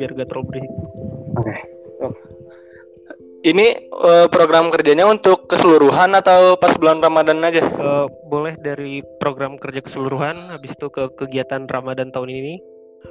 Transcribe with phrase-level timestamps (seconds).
[0.00, 0.72] biar gak terlalu berisik.
[1.36, 1.54] Oke.
[3.40, 7.64] Ini eh, program kerjanya untuk keseluruhan atau pas bulan Ramadan aja?
[7.64, 12.54] Eh, boleh dari program kerja keseluruhan, habis itu ke kegiatan Ramadan tahun ini,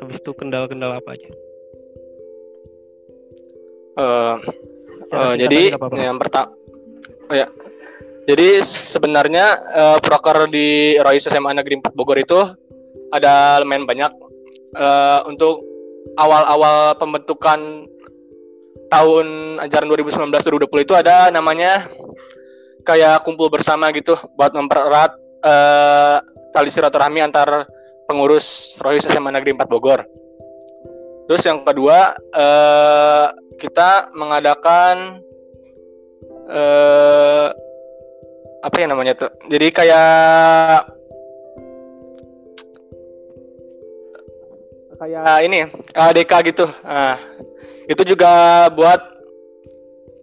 [0.01, 1.29] habis itu kendala-kendala apa aja?
[3.99, 4.37] Eh, eh,
[5.09, 5.97] singkat jadi nggak apa-apa.
[5.97, 6.47] yang pertama,
[7.29, 7.47] oh ya.
[8.29, 12.37] Jadi sebenarnya eh, proker di Royce SMA Negeri 4 Bogor itu
[13.09, 14.11] ada lumayan banyak
[14.69, 15.65] Eh, untuk
[16.13, 17.89] awal-awal pembentukan
[18.85, 21.89] tahun ajaran 2019-2020 itu ada namanya
[22.85, 26.17] kayak kumpul bersama gitu buat mempererat eh,
[26.53, 27.65] tali silaturahmi antar
[28.05, 30.05] pengurus Royce SMA Negeri 4 Bogor.
[31.25, 35.17] Terus yang kedua eh, kita mengadakan
[36.49, 37.49] eh
[38.59, 39.31] apa ya namanya tuh?
[39.49, 40.98] Jadi kayak
[44.99, 45.59] kayak ini
[45.95, 46.65] ADK gitu.
[46.83, 47.15] Nah,
[47.87, 48.99] itu juga buat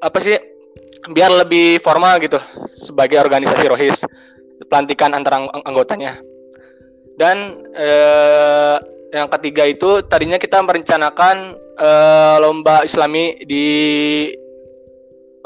[0.05, 0.37] apa sih?
[1.07, 2.37] Biar lebih formal gitu
[2.69, 4.05] sebagai organisasi Rohis.
[4.69, 6.19] Pelantikan antara ang- anggotanya.
[7.17, 8.77] Dan eh,
[9.15, 13.67] yang ketiga itu tadinya kita merencanakan eh, lomba Islami di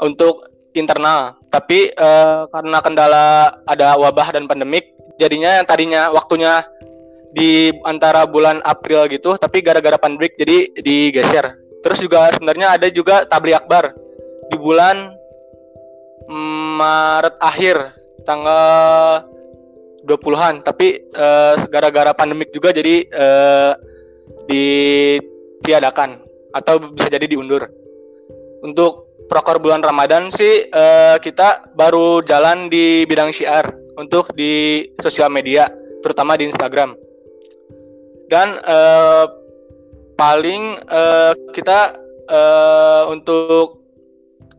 [0.01, 3.25] untuk internal, tapi eh, karena kendala
[3.69, 6.65] ada wabah dan pandemik, jadinya yang tadinya waktunya
[7.31, 11.57] di antara bulan April gitu, tapi gara-gara pandemik jadi digeser.
[11.81, 13.95] Terus juga sebenarnya ada juga tabli akbar
[14.51, 15.15] di bulan
[16.77, 17.75] Maret akhir
[18.23, 19.25] tanggal
[20.05, 23.73] 20-an, tapi eh, gara-gara pandemik juga jadi eh,
[24.47, 26.21] ditiadakan
[26.55, 27.69] atau bisa jadi diundur.
[28.61, 35.29] Untuk proker bulan Ramadan sih eh, kita baru jalan di bidang syiar untuk di sosial
[35.29, 35.69] media,
[36.01, 37.10] terutama di Instagram.
[38.31, 39.25] Dan eh,
[40.15, 41.79] paling eh, kita
[42.31, 43.83] eh, untuk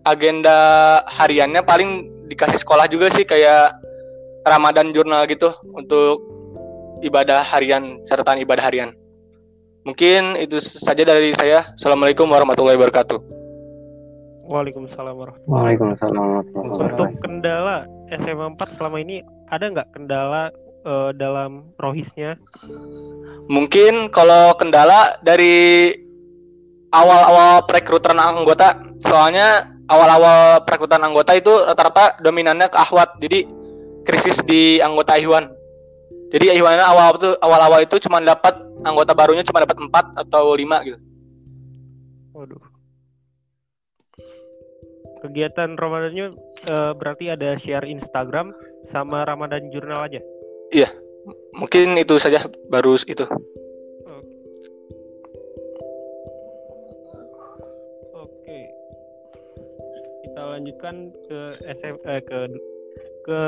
[0.05, 3.73] agenda hariannya paling dikasih sekolah juga sih kayak
[4.45, 6.21] Ramadan jurnal gitu untuk
[7.01, 8.93] ibadah harian, catatan ibadah harian.
[9.83, 11.75] Mungkin itu saja dari saya.
[11.75, 13.19] Assalamualaikum warahmatullahi wabarakatuh.
[14.47, 17.23] Waalaikumsalam warahmatullahi Waalaikumsalam warahmatullahi Untuk wabarakatuh.
[17.25, 17.77] kendala
[18.21, 19.17] SMA 4 selama ini
[19.49, 22.37] ada nggak kendala eh, dalam rohisnya?
[23.47, 25.91] Mungkin kalau kendala dari
[26.93, 33.49] awal-awal perekrutan anggota, soalnya awal-awal perekrutan anggota itu rata-rata dominannya ke akhwat, jadi
[34.05, 35.51] krisis di anggota Ikhwan.
[36.33, 40.87] Jadi Ikhwannya awal itu awal-awal itu cuma dapat anggota barunya cuma dapat 4 atau 5
[40.89, 40.99] gitu.
[42.33, 42.63] Waduh.
[45.23, 46.27] Kegiatan Ramadannya
[46.67, 48.51] eh, berarti ada share Instagram
[48.91, 50.21] sama Ramadan Jurnal aja.
[51.53, 53.29] Mungkin itu saja baru itu.
[58.17, 58.59] Oke.
[60.25, 62.49] Kita lanjutkan ke SM eh, ke
[63.23, 63.39] ke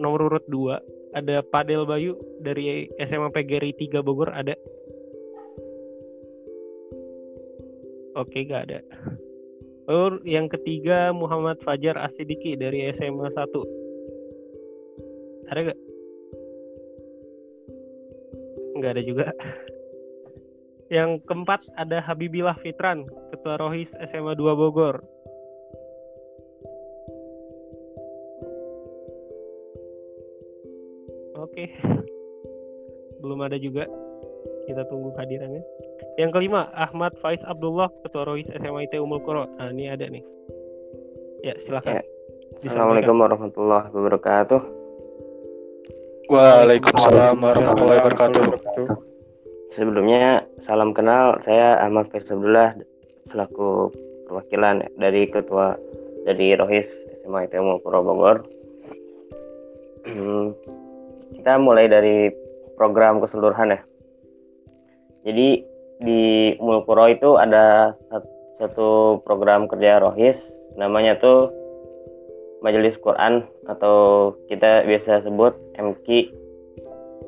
[0.00, 4.56] nomor urut 2 ada Padel Bayu dari SMA PGRI 3 Bogor ada.
[8.16, 8.80] Oke, gak ada.
[9.90, 13.52] Oh, yang ketiga Muhammad Fajar Asidiki dari SMA 1.
[15.52, 15.91] Ada gak?
[18.76, 19.26] Nggak ada juga.
[20.92, 25.00] Yang keempat ada Habibillah Fitran, Ketua Rohis SMA 2 Bogor.
[31.40, 31.72] Oke.
[33.24, 33.88] Belum ada juga.
[34.68, 35.64] Kita tunggu kehadirannya.
[36.20, 39.48] Yang kelima, Ahmad Faiz Abdullah, Ketua Rohis SMA IT Umul Qura.
[39.58, 40.22] Nah, ini ada nih.
[41.42, 41.98] Ya, silakan.
[41.98, 42.04] Ya.
[42.62, 44.81] Assalamualaikum warahmatullahi wabarakatuh.
[46.30, 48.44] Waalaikumsalam warahmatullahi wabarakatuh.
[49.74, 52.78] Sebelumnya salam kenal, saya Ahmad Faiz Abdullah
[53.26, 53.90] selaku
[54.28, 55.74] perwakilan dari ketua
[56.22, 56.86] dari Rohis
[57.24, 58.46] SMA ITM Pura Bogor.
[60.06, 60.54] Hmm,
[61.34, 62.30] Kita mulai dari
[62.78, 63.80] program keseluruhan ya.
[65.26, 65.64] Jadi
[66.02, 66.22] di
[66.62, 68.30] Mulpuro itu ada sat-
[68.62, 70.38] satu program kerja Rohis
[70.78, 71.50] namanya tuh
[72.62, 76.06] Majelis Quran atau kita biasa sebut MQ.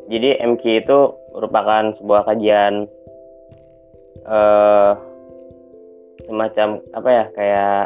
[0.08, 0.98] Jadi MQ itu
[1.34, 2.86] merupakan sebuah kajian
[4.24, 4.92] eh
[6.24, 7.82] semacam apa ya kayak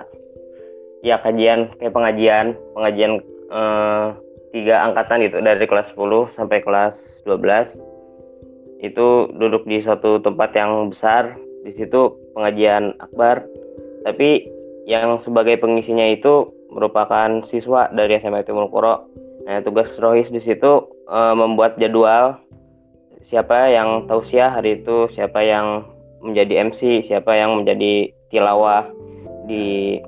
[1.03, 2.47] ya kajian kayak pengajian
[2.77, 3.13] pengajian
[3.51, 4.07] eh,
[4.55, 7.79] tiga angkatan gitu dari kelas 10 sampai kelas 12
[8.79, 11.35] itu duduk di suatu tempat yang besar
[11.67, 13.43] di situ pengajian akbar
[14.07, 14.47] tapi
[14.87, 19.09] yang sebagai pengisinya itu merupakan siswa dari SMA Timur Kuro.
[19.49, 22.37] Nah, tugas Rohis di situ eh, membuat jadwal
[23.29, 25.85] siapa yang tausiah hari itu siapa yang
[26.25, 28.89] menjadi MC siapa yang menjadi tilawah
[29.47, 30.01] di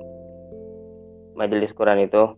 [1.37, 2.33] majelis Quran itu.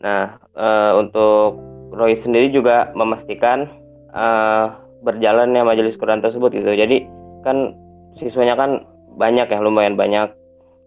[0.00, 1.58] Nah uh, untuk
[1.90, 3.66] Roy sendiri juga memastikan
[4.14, 6.74] uh, berjalannya majelis Quran tersebut gitu.
[6.74, 7.06] Jadi
[7.42, 7.74] kan
[8.18, 8.84] siswanya kan
[9.18, 10.30] banyak ya lumayan banyak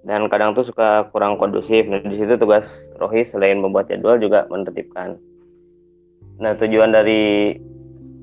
[0.04, 1.88] dan kadang tuh suka kurang kondusif.
[1.88, 5.16] Nah di situ tugas Rohis selain membuat jadwal juga menertibkan.
[6.44, 7.56] Nah tujuan dari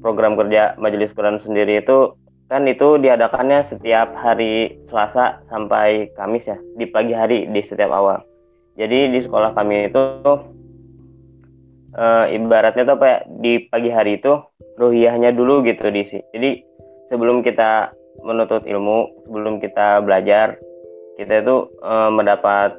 [0.05, 2.17] program kerja Majelis Quran sendiri itu
[2.51, 8.21] kan itu diadakannya setiap hari Selasa sampai Kamis ya di pagi hari di setiap awal.
[8.75, 10.03] Jadi di sekolah kami itu
[11.95, 12.05] e,
[12.35, 14.35] ibaratnya tuh apa ya di pagi hari itu
[14.83, 16.51] ruhiyahnya dulu gitu di Jadi
[17.13, 17.95] sebelum kita
[18.27, 20.59] menuntut ilmu, sebelum kita belajar
[21.21, 22.73] kita itu uh, mendapat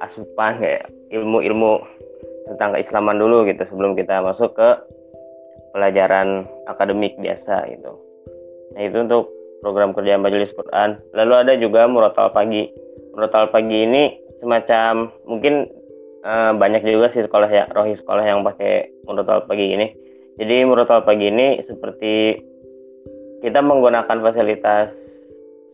[0.00, 1.84] asupan kayak ilmu-ilmu
[2.48, 4.68] tentang keislaman dulu gitu sebelum kita masuk ke
[5.76, 7.92] pelajaran akademik biasa gitu.
[8.72, 9.28] Nah itu untuk
[9.60, 10.96] program kerja majelis Quran.
[11.12, 12.72] Lalu ada juga murotal pagi.
[13.12, 15.68] Murotal pagi ini semacam mungkin
[16.24, 19.92] uh, banyak juga sih sekolah ya rohi sekolah yang pakai murotal pagi ini.
[20.40, 22.40] Jadi murotal pagi ini seperti
[23.44, 24.90] kita menggunakan fasilitas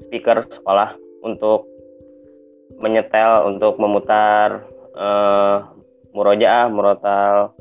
[0.06, 1.68] speaker sekolah untuk
[2.80, 4.64] menyetel untuk memutar
[4.94, 5.68] uh,
[6.14, 7.52] murojaah, murotal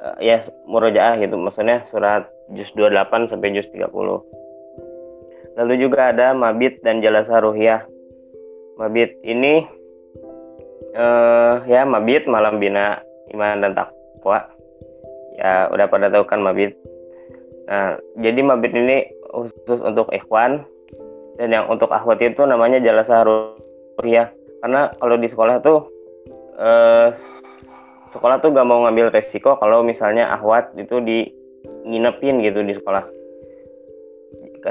[0.00, 3.88] uh, ya murojaah gitu maksudnya surat juz 28 sampai juz 30.
[5.54, 7.86] Lalu juga ada mabit dan jalasa ruhiyah.
[8.74, 9.62] Mabit ini
[10.98, 12.98] uh, ya mabit malam bina
[13.32, 14.50] iman dan takwa.
[15.38, 16.74] Ya udah pada tahu kan mabit.
[17.64, 20.66] Nah, jadi mabit ini khusus untuk ikhwan
[21.34, 24.30] dan yang untuk akhwat itu namanya jalasa ruhiyah
[24.62, 25.78] karena kalau di sekolah tuh
[26.56, 27.08] eh,
[28.14, 31.26] sekolah tuh gak mau ngambil resiko kalau misalnya akhwat itu di
[31.84, 33.04] nginepin gitu di sekolah.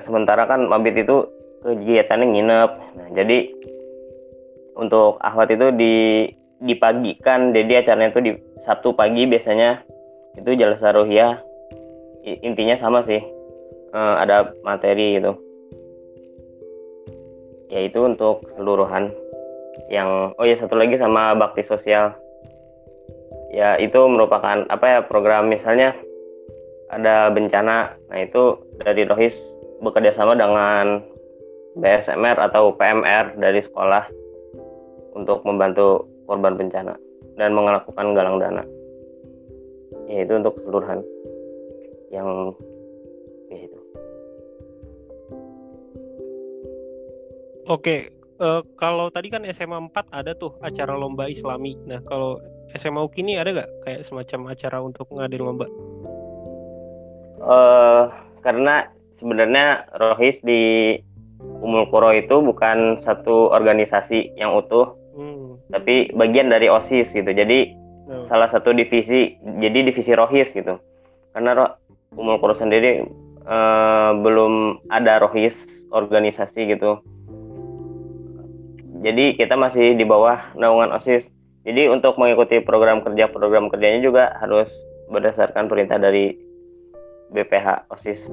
[0.01, 1.30] Sementara kan mabit itu
[1.62, 2.71] kegiatannya nginep.
[2.98, 3.45] Nah, jadi
[4.74, 5.95] untuk akhwat itu di
[6.63, 7.54] dipagikan.
[7.54, 8.31] Jadi acaranya itu di
[8.66, 9.86] Sabtu pagi biasanya
[10.33, 11.38] itu jalasa ruhiyah
[12.42, 13.21] intinya sama sih.
[13.94, 15.38] Uh, ada materi gitu
[17.73, 19.09] yaitu untuk keseluruhan
[19.89, 22.13] yang oh ya satu lagi sama bakti sosial.
[23.49, 25.97] Ya itu merupakan apa ya program misalnya
[26.93, 29.33] ada bencana nah itu dari Rohis
[29.81, 31.01] bekerja sama dengan
[31.77, 34.05] BSMR atau PMR dari sekolah
[35.17, 36.93] untuk membantu korban bencana
[37.37, 38.63] dan melakukan galang dana
[40.05, 41.01] yaitu untuk keseluruhan
[42.13, 42.53] yang
[47.71, 48.12] Oke,
[48.44, 51.80] uh, kalau tadi kan SMA 4 ada tuh acara lomba Islami.
[51.88, 52.44] Nah, kalau
[52.75, 55.68] SMA UKI ini ada nggak kayak semacam acara untuk ngadain lomba?
[57.39, 58.12] Uh,
[58.44, 60.95] karena sebenarnya Rohis di
[61.63, 65.71] Umul Kuro itu bukan satu organisasi yang utuh, hmm.
[65.71, 67.31] tapi bagian dari OSIS gitu.
[67.31, 67.71] Jadi
[68.12, 68.27] hmm.
[68.27, 70.75] salah satu divisi, jadi divisi Rohis gitu.
[71.31, 71.71] Karena Roh,
[72.19, 73.07] Umul Kuro sendiri
[73.48, 75.63] uh, belum ada Rohis
[75.95, 77.00] organisasi gitu
[79.03, 81.27] jadi kita masih di bawah naungan OSIS.
[81.67, 84.71] Jadi untuk mengikuti program kerja program kerjanya juga harus
[85.11, 86.39] berdasarkan perintah dari
[87.35, 88.31] BPH OSIS.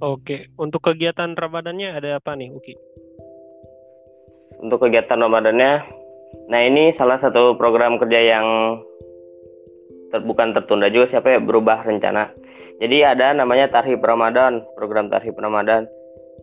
[0.00, 2.74] Oke, untuk kegiatan Ramadannya ada apa nih, Uki?
[4.64, 5.72] Untuk kegiatan Ramadannya,
[6.48, 8.46] nah ini salah satu program kerja yang
[10.14, 12.30] ter, bukan tertunda juga siapa ya berubah rencana.
[12.78, 15.90] Jadi ada namanya Tarhib Ramadan, program Tarhib Ramadan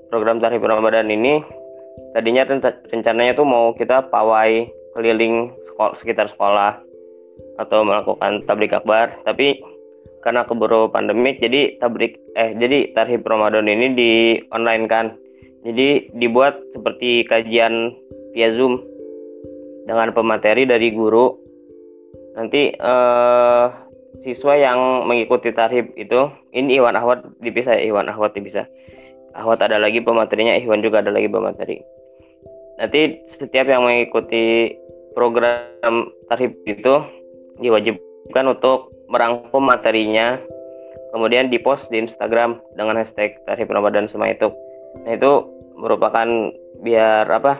[0.09, 1.41] program tarif Ramadan ini
[2.15, 2.47] tadinya
[2.91, 6.79] rencananya tuh mau kita pawai keliling sekolah, sekitar sekolah
[7.59, 9.11] atau melakukan tablik akbar.
[9.27, 9.59] Tapi
[10.23, 14.11] karena keburu pandemik jadi tabrik eh jadi tarif Ramadan ini di
[14.55, 15.05] online kan.
[15.65, 17.89] Jadi dibuat seperti kajian
[18.37, 18.81] via Zoom
[19.89, 21.33] dengan pemateri dari guru.
[22.37, 23.65] Nanti eh,
[24.21, 28.65] siswa yang mengikuti tarif itu ini Iwan Ahwat dipisah Iwan Ahwat dipisah
[29.35, 31.83] Ahwat ada lagi pematerinya, Ikhwan juga ada lagi pemateri.
[32.79, 34.75] Nanti setiap yang mengikuti
[35.11, 36.93] program tarif itu
[37.59, 40.39] diwajibkan untuk merangkum materinya,
[41.11, 44.51] kemudian dipost di Instagram dengan hashtag tarif Ramadan semua itu.
[45.03, 45.31] Nah itu
[45.75, 46.27] merupakan
[46.83, 47.59] biar apa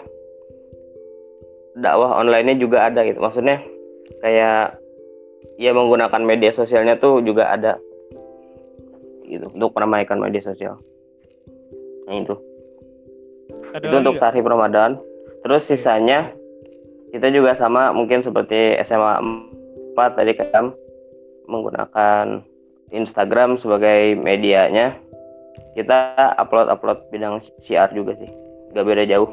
[1.76, 3.20] dakwah online-nya juga ada gitu.
[3.20, 3.60] Maksudnya
[4.24, 4.80] kayak
[5.60, 7.80] ya menggunakan media sosialnya tuh juga ada
[9.28, 10.80] gitu untuk meramaikan media sosial.
[12.10, 12.36] Itu.
[13.76, 14.98] Ada itu untuk tarif Ramadan.
[15.46, 16.34] Terus sisanya
[17.14, 19.22] kita juga sama mungkin seperti SMA
[19.96, 20.74] 4 tadi kan
[21.46, 22.42] menggunakan
[22.92, 24.98] Instagram sebagai medianya
[25.78, 28.28] kita upload upload bidang siar juga sih
[28.76, 29.32] gak beda jauh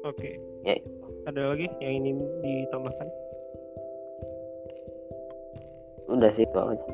[0.00, 0.42] Oke.
[0.66, 0.74] Ya.
[1.28, 3.06] Ada lagi yang ingin ditambahkan?
[6.10, 6.86] udah sih itu aja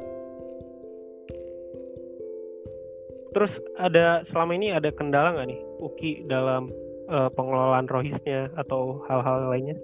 [3.34, 6.70] Terus ada selama ini ada kendala nggak nih Uki dalam
[7.10, 9.76] eh, pengelolaan rohisnya atau hal-hal lainnya?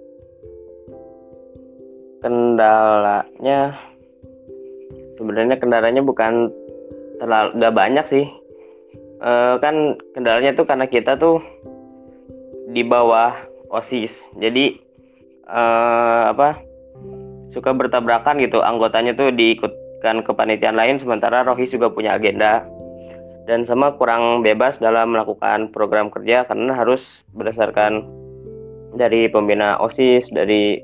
[2.23, 3.75] kendalanya
[5.19, 6.49] sebenarnya kendalanya bukan
[7.19, 8.25] terlalu nggak banyak sih.
[9.19, 11.43] Eh, kan kendalanya tuh karena kita tuh
[12.71, 13.35] di bawah
[13.69, 14.23] osis.
[14.39, 14.79] Jadi
[15.51, 16.63] eh, apa
[17.51, 18.63] suka bertabrakan gitu.
[18.63, 22.63] Anggotanya tuh diikutkan kepanitiaan lain sementara rohis juga punya agenda
[23.43, 28.07] dan sama kurang bebas dalam melakukan program kerja karena harus berdasarkan
[28.95, 30.79] dari pembina osis dari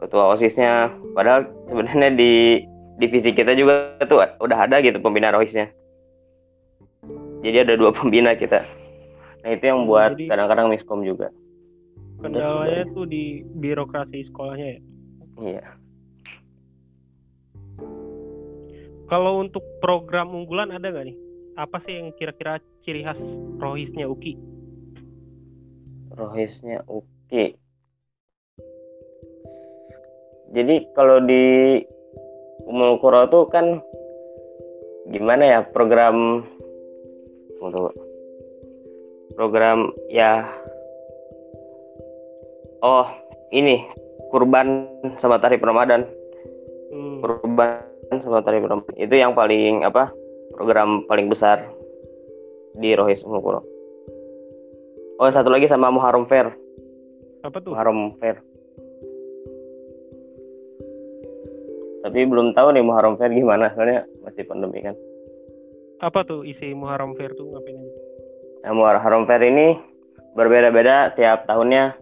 [0.00, 0.88] ketua osisnya.
[1.12, 2.64] Padahal sebenarnya di
[2.96, 5.68] divisi kita juga tuh udah ada gitu pembina rohisnya
[7.40, 8.64] jadi ada dua pembina kita.
[9.40, 11.32] Nah itu yang buat kadang-kadang miskom juga.
[12.20, 14.80] Kendalanya tuh di birokrasi sekolahnya ya.
[15.40, 15.64] iya.
[19.08, 21.16] Kalau untuk program unggulan ada nggak nih?
[21.60, 23.20] Apa sih yang kira-kira ciri khas
[23.60, 24.60] rohisnya Uki?
[26.10, 27.44] rohisnya oke
[30.50, 31.78] jadi kalau di
[32.66, 33.78] Umul Qura tuh kan
[35.10, 36.42] gimana ya program
[37.62, 37.94] untuk
[39.38, 40.44] program ya
[42.82, 43.06] oh
[43.54, 43.86] ini
[44.30, 44.86] kurban
[45.18, 46.06] sama tarif Ramadan.
[46.94, 47.82] Hmm, kurban
[48.22, 48.94] sama tarif Ramadan.
[48.94, 50.14] Itu yang paling apa
[50.60, 51.64] program paling besar
[52.76, 53.60] di Rohis Umul Qura
[55.24, 56.52] oh satu lagi sama Muharram Fair
[57.40, 57.72] apa tuh?
[57.72, 58.44] Muharram Fair
[62.04, 64.92] tapi belum tahu nih Muharram Fair gimana soalnya masih pandemi kan
[66.00, 67.92] Apa tuh isi Muharram Fair tuh ngapain aja?
[68.64, 69.76] Nah, Muharram Fair ini
[70.32, 71.96] berbeda-beda tiap tahunnya.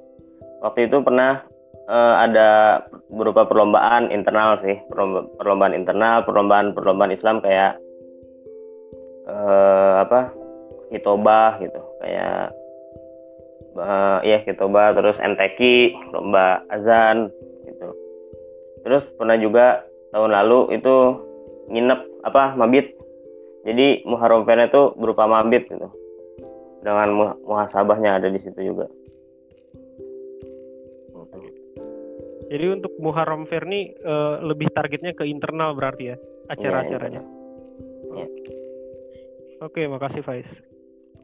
[0.63, 1.43] Waktu itu pernah
[1.91, 7.79] eh, ada berupa perlombaan internal sih, perlomba- perlombaan internal, perlombaan-perlombaan Islam kayak
[9.29, 10.33] eh, apa?
[10.89, 12.49] Hitobah gitu, kayak
[13.77, 15.61] eh, iya Hitobah, terus MTQ,
[16.17, 17.29] lomba azan
[17.69, 17.89] gitu.
[18.83, 19.85] Terus pernah juga
[20.17, 20.95] tahun lalu itu
[21.69, 22.97] nginep apa mabit.
[23.69, 25.93] Jadi Muharram Fair itu berupa mabit gitu
[26.81, 28.89] dengan mu- muhasabahnya ada di situ juga.
[32.49, 36.17] Jadi untuk Muharram Fair nih eh, lebih targetnya ke internal berarti ya
[36.49, 37.21] acara-acaranya.
[38.09, 38.27] Iya,
[39.59, 40.47] Oke, makasih Faiz.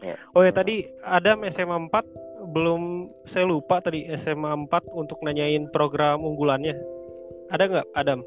[0.03, 0.19] Iya.
[0.35, 6.21] Oh ya tadi Adam SMA 4 belum saya lupa tadi SMA 4 untuk nanyain program
[6.21, 6.75] unggulannya.
[7.55, 8.19] Ada nggak Adam?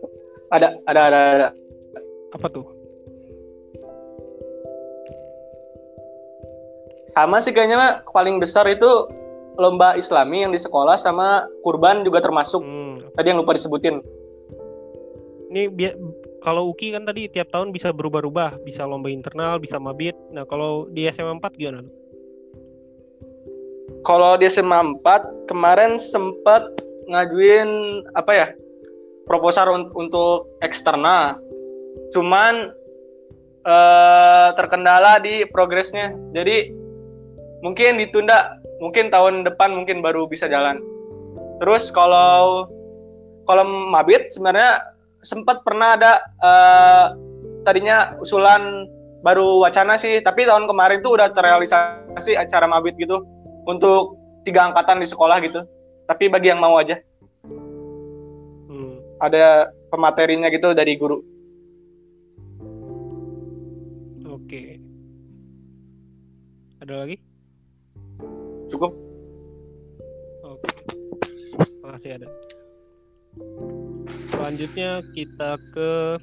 [0.50, 1.48] Ada, ada, ada, ada.
[2.32, 2.66] Apa tuh?
[7.08, 8.12] Sama sih kayaknya Mak.
[8.12, 8.88] paling besar itu
[9.56, 12.60] lomba Islami yang di sekolah sama kurban juga termasuk.
[12.64, 14.00] Hmm, Tadi yang lupa disebutin.
[15.52, 15.98] Ini bi-
[16.48, 20.16] kalau UKI kan tadi tiap tahun bisa berubah-ubah, bisa lomba internal, bisa mabit.
[20.32, 21.84] Nah, kalau di SMA 4 gimana?
[24.08, 26.64] Kalau di SMA 4 kemarin sempat
[27.12, 27.68] ngajuin
[28.16, 28.48] apa ya?
[29.28, 31.36] proposal un- untuk eksternal.
[32.16, 32.72] Cuman
[33.68, 36.16] eh, terkendala di progresnya.
[36.32, 36.72] Jadi
[37.60, 40.80] mungkin ditunda, mungkin tahun depan mungkin baru bisa jalan.
[41.60, 42.72] Terus kalau
[43.44, 44.80] kalau mabit sebenarnya
[45.28, 47.06] sempat pernah ada eh,
[47.68, 48.88] tadinya usulan
[49.28, 53.20] baru wacana sih, tapi tahun kemarin tuh udah terrealisasi acara mabit gitu
[53.68, 54.16] untuk
[54.48, 55.68] tiga angkatan di sekolah gitu.
[56.08, 56.96] Tapi bagi yang mau aja,
[58.72, 59.04] Hmm.
[59.20, 61.20] ada pematerinya gitu dari guru.
[64.32, 64.80] Oke.
[66.80, 67.20] Ada lagi?
[68.72, 68.96] Cukup.
[70.48, 70.72] Oke.
[71.84, 72.28] Makasih ada.
[74.38, 76.22] Selanjutnya kita ke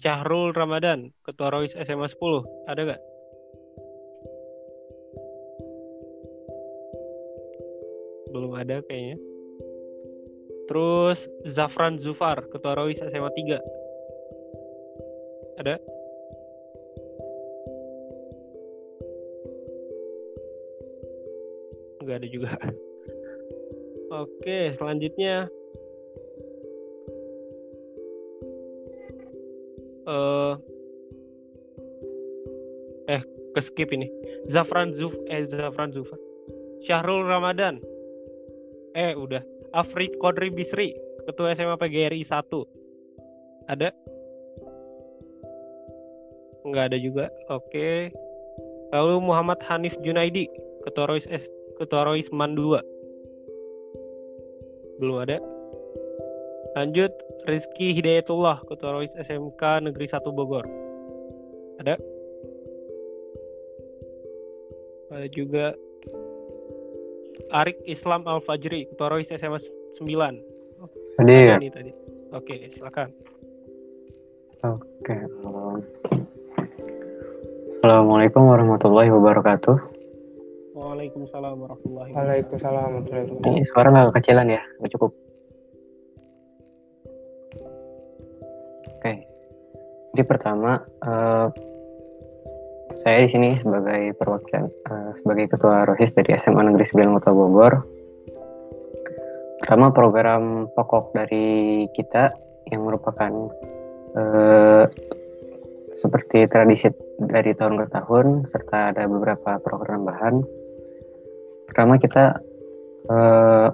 [0.00, 2.16] Syahrul Ramadan, Ketua Rois SMA 10.
[2.72, 3.02] Ada nggak?
[8.32, 9.20] Belum ada kayaknya.
[10.72, 11.20] Terus
[11.52, 13.60] Zafran Zufar, Ketua Rois SMA 3.
[15.60, 15.76] Ada?
[22.00, 22.56] Nggak ada juga.
[24.24, 25.52] Oke, selanjutnya
[33.10, 33.22] eh
[33.54, 34.06] ke skip ini.
[34.50, 36.18] Zafran Zuf eh Zafran Zufar.
[36.86, 37.82] Syahrul Ramadan.
[38.94, 39.42] Eh udah.
[39.74, 40.94] Afrik Kodri Bisri,
[41.26, 42.32] Ketua SMA PGRI 1.
[43.66, 43.90] Ada?
[46.64, 47.26] Nggak ada juga.
[47.50, 48.14] Oke.
[48.94, 50.46] Lalu Muhammad Hanif Junaidi,
[50.86, 52.78] Ketua Rois S, Ketua Rois Man 2.
[55.02, 55.42] Belum ada.
[56.78, 57.10] Lanjut
[57.46, 60.66] Rizky Hidayatullah, Ketua Rois SMK Negeri 1 Bogor.
[61.78, 61.94] Ada?
[65.14, 65.78] Ada juga
[67.54, 70.02] Arik Islam Al Fajri, Ketua Rois SMA 9.
[71.16, 71.56] Tadi ya.
[71.56, 71.90] Ini tadi.
[72.34, 73.14] Oke, silakan.
[74.66, 75.14] Oke.
[77.78, 79.76] Assalamualaikum warahmatullahi wabarakatuh.
[80.74, 82.18] Waalaikumsalam warahmatullahi wabarakatuh.
[82.18, 83.54] Waalaikumsalam warahmatullahi wabarakatuh.
[83.54, 84.62] Ini suara nggak kecilan ya?
[84.82, 85.25] Nggak cukup.
[90.16, 91.46] Jadi pertama, eh,
[93.04, 97.84] saya di sini sebagai perwakilan, eh, sebagai ketua rohis dari SMA Negeri 9 Kota Bogor.
[99.60, 102.32] Pertama program pokok dari kita
[102.72, 103.28] yang merupakan
[104.16, 104.88] eh,
[106.00, 106.88] seperti tradisi
[107.20, 110.40] dari tahun ke tahun serta ada beberapa program tambahan.
[111.68, 112.40] Pertama kita
[113.12, 113.68] eh,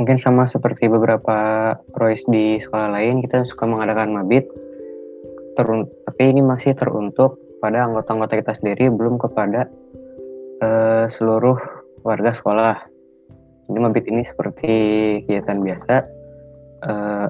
[0.00, 4.48] mungkin sama seperti beberapa proyek di sekolah lain kita suka mengadakan mabit
[5.60, 9.68] terun tapi ini masih teruntuk pada anggota-anggota kita sendiri belum kepada
[10.64, 11.60] eh, seluruh
[12.00, 12.80] warga sekolah.
[13.68, 14.74] Jadi mabit ini seperti
[15.28, 15.94] kegiatan biasa
[16.88, 17.26] eh,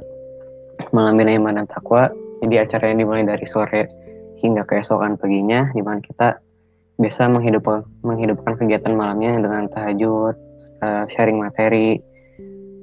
[0.94, 2.06] malam iman dan takwa
[2.40, 3.82] jadi acaranya dimulai dari sore
[4.40, 6.40] hingga keesokan paginya, di mana kita
[6.96, 10.34] biasa menghidupkan, menghidupkan kegiatan malamnya dengan tahajud,
[10.80, 12.00] uh, sharing materi,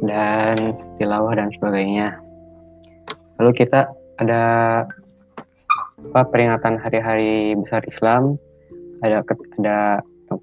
[0.03, 2.17] dan tilawah dan sebagainya.
[3.41, 4.43] Lalu kita ada
[5.97, 8.37] apa peringatan hari-hari besar Islam
[9.01, 9.25] ada
[9.57, 9.77] ada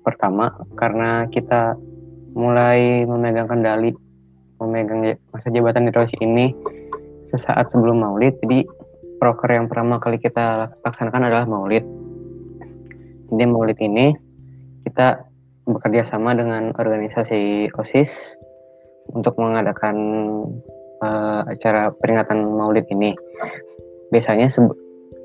[0.03, 1.79] pertama karena kita
[2.35, 3.95] mulai memegang kendali
[4.59, 6.51] memegang masa jabatan di Rosi ini
[7.31, 8.67] sesaat sebelum Maulid jadi
[9.25, 11.81] proker yang pertama kali kita laksanakan adalah maulid.
[13.33, 14.13] Jadi maulid ini
[14.85, 15.25] kita
[15.65, 18.37] bekerja sama dengan organisasi OSIS
[19.13, 19.97] untuk mengadakan
[21.05, 23.13] uh, acara peringatan maulid ini.
[24.09, 24.49] Biasanya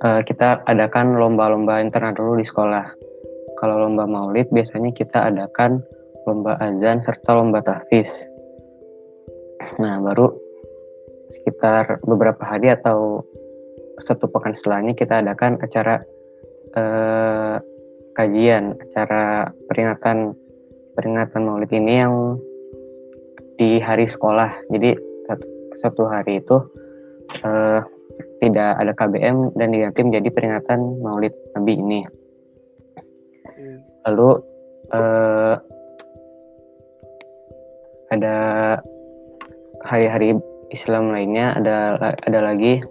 [0.03, 2.85] uh, kita adakan lomba-lomba internal dulu di sekolah.
[3.59, 5.83] Kalau lomba maulid biasanya kita adakan
[6.27, 8.11] lomba azan serta lomba tahfiz.
[9.79, 10.31] Nah, baru
[11.39, 13.23] sekitar beberapa hari atau
[13.99, 15.99] satu pekan setelahnya kita adakan acara
[16.75, 17.55] eh,
[18.15, 20.35] kajian, acara peringatan
[20.95, 22.35] peringatan Maulid ini yang
[23.59, 24.71] di hari sekolah.
[24.71, 24.95] Jadi
[25.27, 25.45] satu,
[25.83, 26.57] satu hari itu
[27.43, 27.83] eh,
[28.39, 32.01] tidak ada KBM dan diganti menjadi peringatan Maulid Nabi ini.
[34.07, 34.29] Lalu
[34.95, 35.55] eh,
[38.09, 38.37] ada
[39.85, 40.39] hari-hari
[40.73, 42.81] Islam lainnya ada ada lagi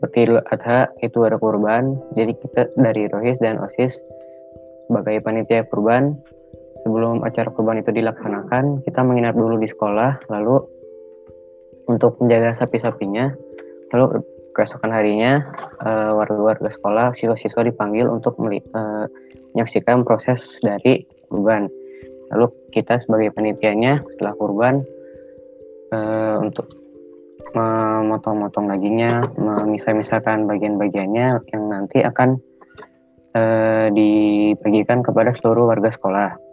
[0.00, 1.98] seperti Idul Adha itu ada kurban.
[2.16, 4.00] Jadi kita dari Rohis dan OSIS
[4.88, 6.16] sebagai panitia kurban
[6.82, 10.64] sebelum acara kurban itu dilaksanakan, kita menginap dulu di sekolah lalu
[11.90, 13.34] untuk menjaga sapi-sapinya.
[13.90, 14.22] Lalu
[14.54, 15.46] keesokan harinya
[15.86, 19.06] uh, warga-warga sekolah, siswa-siswa dipanggil untuk uh,
[19.54, 21.66] menyaksikan proses dari kurban.
[22.30, 24.86] Lalu kita sebagai panitianya setelah kurban
[25.90, 26.70] uh, untuk
[27.50, 32.38] memotong-motong dagingnya, memisah-misahkan bagian-bagiannya yang nanti akan
[33.94, 36.49] dibagikan kepada seluruh warga sekolah.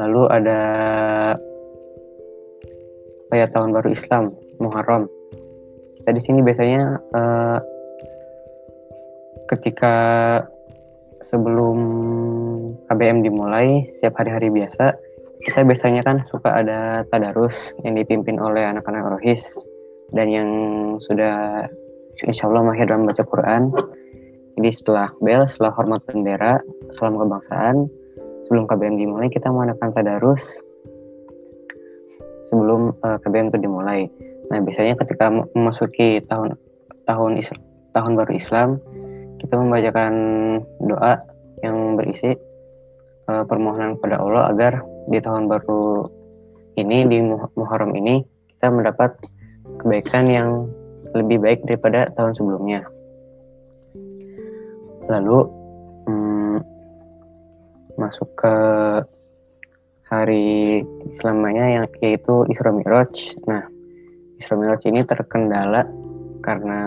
[0.00, 0.60] Lalu ada
[3.28, 5.08] apa ya tahun baru Islam Muharram.
[6.00, 7.58] Kita di sini biasanya uh,
[9.52, 9.94] ketika
[11.32, 11.78] sebelum
[12.88, 14.92] KBM dimulai setiap hari-hari biasa
[15.42, 19.42] kita biasanya kan suka ada tadarus yang dipimpin oleh anak-anak rohis
[20.14, 20.48] dan yang
[21.02, 21.66] sudah
[22.22, 23.74] insya Allah mahir dalam baca Quran.
[24.54, 26.60] Jadi setelah bel, setelah hormat bendera,
[26.94, 27.88] salam kebangsaan,
[28.46, 30.42] sebelum KBM dimulai kita mengadakan tadarus
[32.52, 34.00] sebelum uh, eh, KBM itu dimulai.
[34.52, 36.60] Nah biasanya ketika memasuki tahun
[37.08, 37.40] tahun
[37.96, 38.68] tahun baru Islam
[39.40, 40.12] kita membacakan
[40.84, 41.18] doa
[41.64, 42.36] yang berisi
[43.32, 44.72] uh, permohonan kepada Allah agar
[45.08, 46.06] di tahun baru
[46.78, 47.18] ini di
[47.58, 48.22] Muharram ini
[48.56, 49.16] kita mendapat
[49.82, 50.48] kebaikan yang
[51.12, 52.86] lebih baik daripada tahun sebelumnya.
[55.10, 55.61] Lalu
[57.96, 58.54] masuk ke
[60.08, 63.12] hari Islamnya yang yaitu Isra Mi'raj.
[63.48, 63.64] Nah,
[64.36, 65.88] Isra Mi'raj ini terkendala
[66.42, 66.80] karena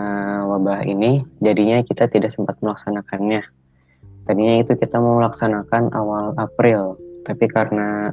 [0.46, 3.42] wabah ini, jadinya kita tidak sempat melaksanakannya.
[4.26, 8.10] Tadinya itu kita mau melaksanakan awal April, tapi karena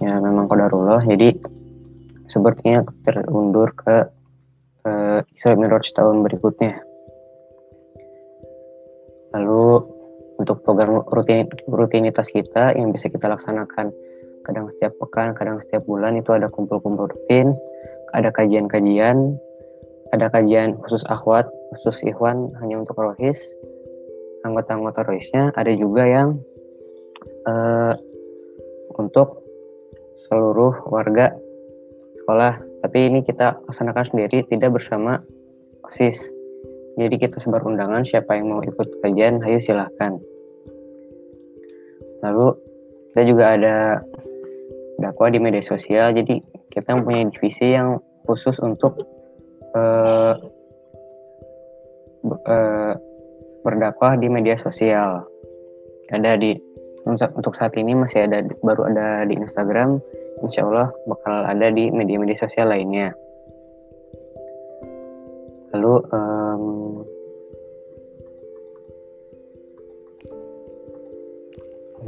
[0.00, 1.32] ya memang kodarullah jadi
[2.28, 3.96] sepertinya terundur ke
[4.84, 6.84] uh, Isra Miraj tahun berikutnya
[9.32, 9.84] lalu
[10.36, 13.92] untuk program rutin rutinitas kita yang bisa kita laksanakan
[14.46, 17.50] kadang setiap pekan, kadang setiap bulan itu ada kumpul-kumpul rutin,
[18.14, 19.34] ada kajian-kajian,
[20.14, 23.42] ada kajian khusus akhwat, khusus ikhwan hanya untuk rohis,
[24.46, 26.28] anggota-anggota rohisnya, ada juga yang
[27.50, 27.98] uh,
[28.94, 29.42] untuk
[30.30, 31.34] seluruh warga
[32.22, 32.62] sekolah.
[32.86, 35.18] Tapi ini kita laksanakan sendiri, tidak bersama
[35.90, 36.35] OSIS.
[36.96, 40.16] Jadi kita sebar undangan, siapa yang mau ikut kajian, ayo silahkan.
[42.24, 42.56] Lalu
[43.12, 43.76] kita juga ada
[45.00, 46.40] dakwah di media sosial jadi
[46.72, 48.96] kita mempunyai divisi yang khusus untuk
[49.76, 50.36] uh,
[53.64, 55.24] berdakwah di media sosial
[56.10, 56.56] ada di
[57.06, 60.02] untuk saat ini masih ada baru ada di Instagram
[60.42, 63.14] Insya Allah bakal ada di media-media sosial lainnya
[65.76, 66.64] lalu um,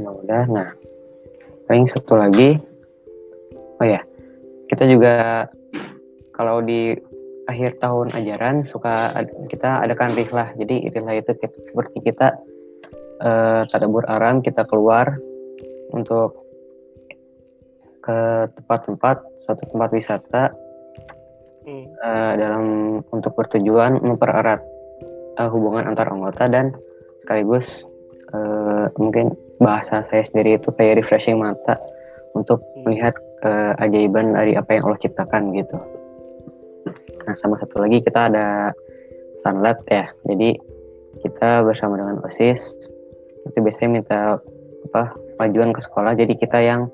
[0.01, 0.69] ya udah nah
[1.69, 2.57] paling satu lagi
[3.77, 4.01] oh ya
[4.73, 5.45] kita juga
[6.33, 6.97] kalau di
[7.49, 9.17] akhir tahun ajaran suka
[9.49, 10.53] kita adakan rihlah.
[10.53, 12.37] Jadi rihlah itu kita, seperti kita
[13.25, 15.17] uh, tadabur aram kita keluar
[15.89, 16.45] untuk
[18.05, 20.43] ke tempat-tempat suatu tempat wisata
[21.69, 21.85] hmm.
[22.01, 22.65] uh, dalam
[23.13, 24.61] untuk bertujuan mempererat
[25.37, 26.73] uh, hubungan antar anggota dan
[27.21, 27.85] sekaligus
[28.33, 31.77] uh, mungkin bahasa saya sendiri itu kayak refreshing mata
[32.33, 32.89] untuk hmm.
[32.89, 35.77] melihat keajaiban dari apa yang Allah ciptakan gitu.
[37.23, 38.73] Nah sama satu lagi kita ada
[39.45, 40.09] sunlight ya.
[40.27, 40.59] Jadi
[41.23, 42.75] kita bersama dengan OSIS
[43.47, 44.19] itu biasanya minta
[44.91, 46.15] apa majuan ke sekolah.
[46.15, 46.91] Jadi kita yang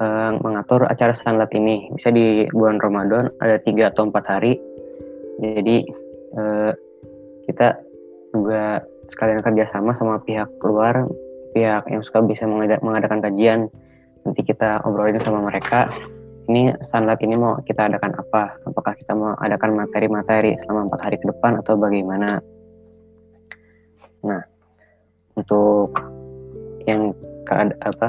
[0.00, 1.90] uh, mengatur acara sunlight ini.
[1.94, 4.56] Bisa di bulan Ramadan ada tiga atau empat hari.
[5.42, 5.84] Jadi
[6.36, 6.72] uh,
[7.48, 7.76] kita
[8.32, 8.82] juga
[9.12, 11.06] sekalian kerjasama sama pihak luar,
[11.56, 12.44] pihak yang suka bisa
[12.82, 13.72] mengadakan kajian
[14.26, 15.86] nanti kita obrolin sama mereka
[16.50, 21.16] ini standar ini mau kita adakan apa apakah kita mau adakan materi-materi selama empat hari
[21.22, 22.42] ke depan atau bagaimana
[24.26, 24.42] nah
[25.38, 25.94] untuk
[26.90, 27.14] yang
[27.46, 28.08] keada apa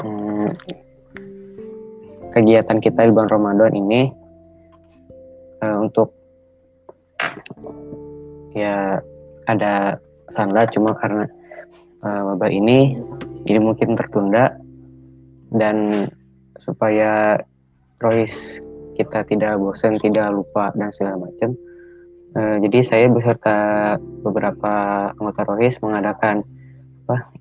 [0.00, 0.48] hmm,
[2.32, 4.10] kegiatan kita di bulan Ramadan ini
[5.62, 6.14] uh, untuk
[8.52, 8.98] ya
[9.48, 9.96] ada
[10.32, 11.24] standar cuma karena
[12.04, 12.98] uh, wabah ini
[13.48, 14.52] ini mungkin tertunda
[15.54, 16.08] dan
[16.60, 17.40] supaya
[17.98, 18.60] Royce
[18.98, 21.54] kita tidak bosan, tidak lupa dan segala macam.
[22.36, 23.56] Uh, jadi saya beserta
[24.20, 24.74] beberapa
[25.16, 26.44] anggota Royce mengadakan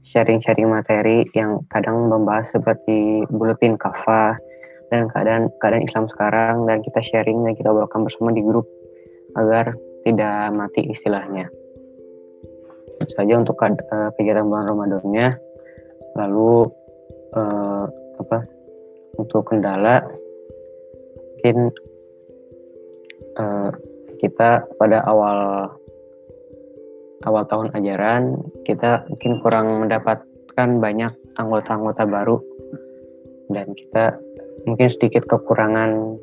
[0.08, 4.39] sharing-sharing materi yang kadang membahas seperti buletin kafa
[4.88, 8.67] dan keadaan keadaan Islam sekarang dan kita sharing dan kita bawakan bersama di grup
[9.36, 9.76] agar
[10.08, 11.52] tidak mati istilahnya.
[13.04, 15.28] Itu saja untuk uh, kegiatan bulan Ramadannya.
[16.17, 16.71] Lalu
[17.36, 17.86] uh,
[18.17, 18.38] apa
[19.21, 20.02] untuk kendala
[21.38, 21.69] mungkin
[23.38, 23.69] uh,
[24.17, 25.69] kita pada awal
[27.26, 32.38] awal tahun ajaran kita mungkin kurang mendapatkan banyak anggota-anggota baru
[33.54, 34.17] dan kita
[34.65, 36.17] mungkin sedikit kekurangan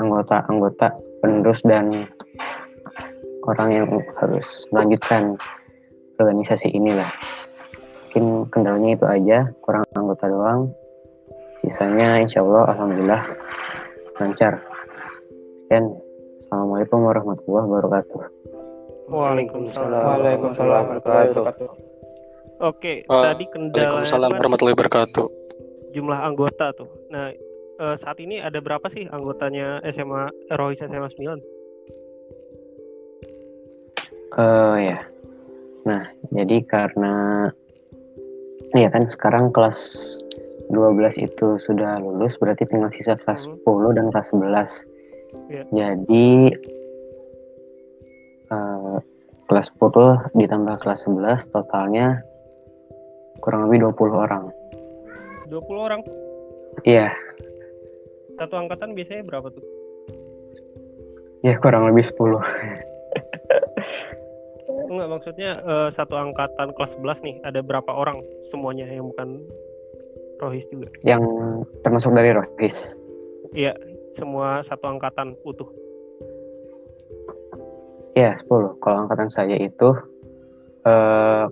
[0.00, 2.08] anggota-anggota penerus dan
[3.44, 3.86] orang yang
[4.20, 5.36] harus melanjutkan
[6.16, 7.12] organisasi inilah.
[8.10, 10.60] Mungkin kendalanya itu aja kurang anggota doang.
[11.60, 13.22] Sisanya insya Allah alhamdulillah
[14.18, 14.60] lancar.
[15.70, 15.94] Dan
[16.42, 18.20] assalamualaikum warahmatullahi wabarakatuh.
[19.10, 20.02] Waalaikumsalam.
[20.02, 21.68] Waalaikumsalam warahmatullahi wabarakatuh.
[22.60, 25.26] Oke, tadi kendala Waalaikumsalam warahmatullahi wabarakatuh.
[25.94, 26.90] Jumlah anggota tuh.
[27.08, 27.30] Nah,
[27.80, 30.28] eh, saat ini ada berapa sih anggotanya SMA
[30.60, 31.40] Rohis SMA 9?
[34.30, 34.98] Uh, ya.
[35.88, 37.48] Nah, jadi karena
[38.78, 39.80] ya kan sekarang kelas
[40.70, 43.58] 12 itu sudah lulus berarti tinggal sisa kelas hmm.
[43.66, 45.66] 10 dan kelas 11 yeah.
[45.74, 46.28] jadi
[48.54, 49.02] uh,
[49.50, 52.22] kelas 10 ditambah kelas 11 totalnya
[53.42, 54.44] kurang lebih 20 orang
[55.50, 56.00] 20 orang?
[56.86, 57.10] iya
[58.40, 59.64] satu angkatan biasanya berapa tuh?
[61.44, 62.16] ya kurang lebih 10
[64.90, 68.18] Enggak maksudnya uh, satu angkatan kelas 11 nih ada berapa orang
[68.50, 69.38] semuanya yang bukan
[70.42, 70.90] Rohis juga?
[71.06, 71.22] Yang
[71.84, 72.96] termasuk dari Rohis.
[73.54, 73.76] Iya,
[74.16, 75.68] semua satu angkatan utuh.
[78.18, 78.82] Iya, 10.
[78.82, 79.94] Kalau angkatan saya itu
[80.88, 81.44] uh,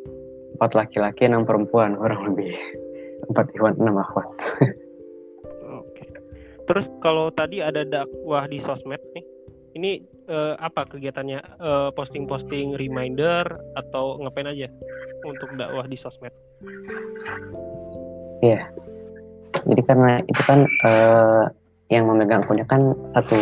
[0.59, 2.57] empat laki-laki, enam perempuan, orang lebih.
[3.31, 4.27] Empat ikhwan, enam akhwat.
[6.69, 9.25] terus kalau tadi ada dakwah di sosmed nih
[9.77, 9.91] ini
[10.29, 14.69] uh, apa kegiatannya uh, posting-posting reminder atau ngapain aja
[15.25, 16.33] untuk dakwah di sosmed
[18.39, 18.71] Iya.
[19.67, 21.45] Jadi karena itu kan uh,
[21.89, 23.35] yang memegang akunnya kan satu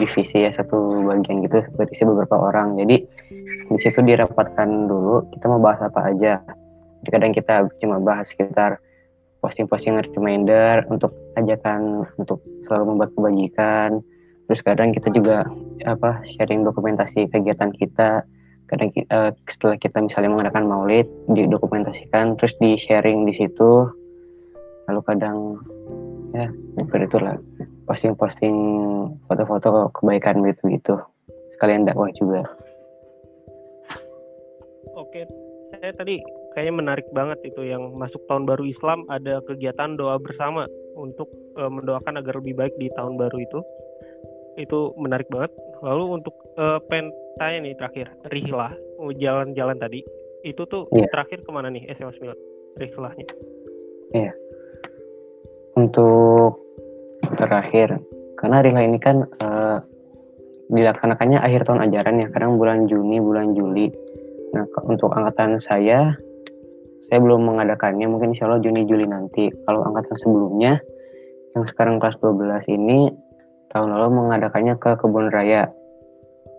[0.00, 2.80] divisi ya, satu bagian gitu berisi beberapa orang.
[2.80, 3.06] Jadi
[3.70, 6.42] di situ dirapatkan dulu kita mau bahas apa aja.
[7.04, 8.80] Jadi kadang kita cuma bahas sekitar
[9.40, 13.98] posting-posting reminder untuk ajakan untuk selalu membuat kebajikan.
[14.46, 15.50] Terus kadang kita juga
[15.82, 18.22] apa sharing dokumentasi kegiatan kita.
[18.70, 23.90] Kadang uh, setelah kita misalnya mengadakan maulid didokumentasikan terus di sharing di situ
[24.90, 25.38] lalu kadang
[26.34, 27.34] ya seperti itulah
[27.86, 28.56] posting-posting
[29.30, 30.94] foto-foto kebaikan gitu gitu
[31.54, 32.42] sekalian dakwah juga
[34.98, 35.22] oke
[35.70, 36.18] saya tadi
[36.54, 40.66] kayaknya menarik banget itu yang masuk tahun baru Islam ada kegiatan doa bersama
[41.00, 43.60] untuk e, mendoakan agar lebih baik di tahun baru itu.
[44.60, 45.56] Itu menarik banget.
[45.80, 48.76] Lalu untuk e, pentanya nih terakhir rihlah
[49.16, 50.04] jalan-jalan tadi.
[50.44, 51.08] Itu tuh yeah.
[51.08, 53.28] terakhir ke mana nih SMA 9 rihlahnya.
[54.12, 54.28] Iya.
[54.28, 54.34] Yeah
[55.80, 56.60] untuk
[57.36, 58.00] terakhir
[58.36, 59.78] karena Rila ini kan uh,
[60.70, 63.90] dilaksanakannya akhir tahun ajaran ya kadang bulan Juni bulan Juli.
[64.54, 66.14] Nah untuk angkatan saya
[67.10, 68.06] saya belum mengadakannya.
[68.06, 69.50] Mungkin insya Allah Juni Juli nanti.
[69.66, 70.78] Kalau angkatan sebelumnya
[71.58, 73.10] yang sekarang kelas 12 ini
[73.74, 75.66] tahun lalu mengadakannya ke kebun raya.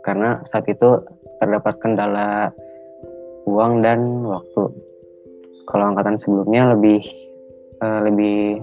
[0.04, 1.00] Karena saat itu
[1.40, 2.52] terdapat kendala
[3.48, 4.68] uang dan waktu.
[5.72, 7.00] Kalau angkatan sebelumnya lebih
[7.80, 8.60] uh, lebih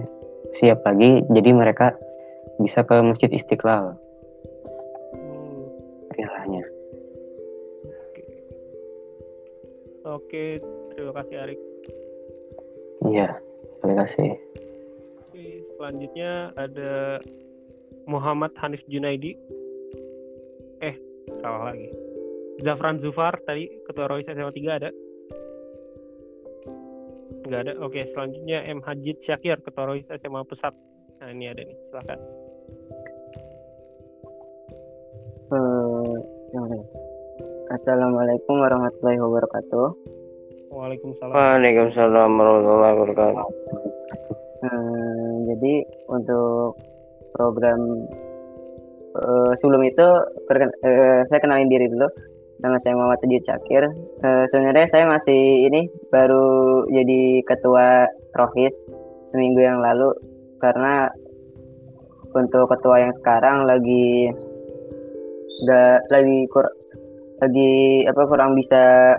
[0.53, 1.97] siap lagi jadi mereka
[2.61, 3.97] bisa ke masjid istiqlal.
[5.17, 5.65] Hmm.
[7.89, 8.23] oke.
[10.05, 11.59] oke terima kasih Arik.
[13.07, 13.39] Iya
[13.79, 14.35] terima kasih.
[15.23, 17.23] Oke, selanjutnya ada
[18.03, 19.39] Muhammad Hanif Junaidi.
[20.83, 20.99] Eh
[21.39, 21.87] salah lagi.
[22.59, 24.91] Zafran Zufar tadi ketua Rois SMA 3 ada?
[27.47, 27.73] Nggak ada.
[27.79, 28.83] Oke selanjutnya M.
[28.83, 30.75] Hajid Syakir ketua Rois SMA Pusat.
[31.23, 32.19] Nah ini ada nih silakan.
[35.49, 36.19] Uh,
[37.73, 40.18] Assalamualaikum warahmatullahi wabarakatuh
[40.69, 41.33] Waalaikumsalam.
[41.33, 43.45] Waalaikumsalam warahmatullahi wabarakatuh.
[44.59, 45.73] Uh, jadi
[46.13, 46.77] untuk
[47.33, 47.79] program
[49.17, 52.05] uh, sebelum itu uh, saya kenalin diri dulu.
[52.59, 53.83] Nama saya Muhammad Tajid Syakir.
[54.21, 58.05] Uh, sebenarnya saya masih ini baru jadi ketua
[58.37, 58.75] Rohis
[59.33, 60.13] seminggu yang lalu.
[60.61, 61.09] Karena
[62.37, 64.29] untuk ketua yang sekarang lagi
[65.65, 66.67] nggak lagi kur
[67.41, 69.15] lagi apa kurang bisa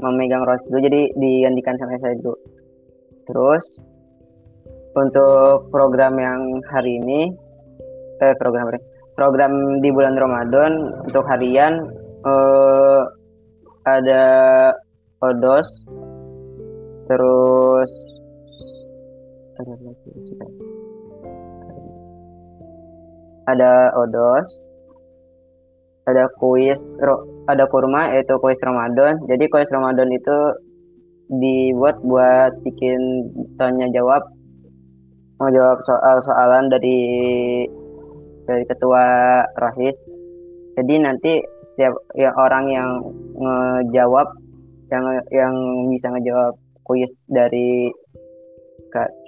[0.00, 2.36] memegang rohis dulu jadi digantikan sama saya dulu.
[3.28, 3.64] Terus
[4.92, 7.32] untuk program yang hari ini
[8.22, 8.70] eh program
[9.16, 10.72] program di bulan Ramadan
[11.08, 11.88] untuk harian
[12.24, 13.08] uh,
[13.88, 14.24] ada
[15.22, 15.68] odos
[17.08, 17.90] terus
[23.48, 24.48] ada odos
[26.06, 26.78] ada kuis
[27.46, 29.22] ada kurma yaitu kuis Ramadan.
[29.30, 30.36] Jadi kuis Ramadan itu
[31.32, 34.26] dibuat buat bikin tanya jawab
[35.40, 37.00] mau jawab soal-soalan dari
[38.46, 39.04] dari ketua
[39.58, 39.96] Rahis.
[40.78, 41.32] Jadi nanti
[41.72, 42.90] setiap ya orang yang
[43.36, 44.28] ngejawab
[44.92, 45.54] yang yang
[45.92, 47.90] bisa ngejawab kuis dari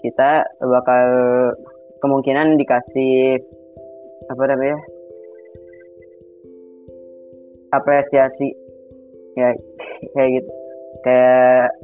[0.04, 1.06] kita bakal
[2.04, 3.40] kemungkinan dikasih
[4.28, 4.76] apa namanya
[7.80, 8.48] apresiasi.
[9.34, 9.54] Ya
[10.14, 10.50] kayak gitu.
[11.02, 11.74] Kayak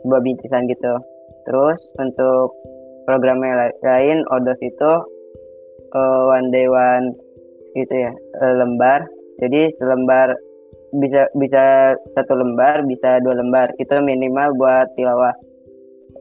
[0.00, 0.94] sebuah bintisan gitu.
[1.44, 2.56] Terus untuk
[3.04, 4.92] programnya lain odos itu
[5.92, 7.12] uh, one day one
[7.74, 9.04] itu ya eh, lembar.
[9.42, 10.38] Jadi selembar
[10.94, 13.74] bisa bisa satu lembar bisa dua lembar.
[13.82, 15.34] Itu minimal buat tilawah.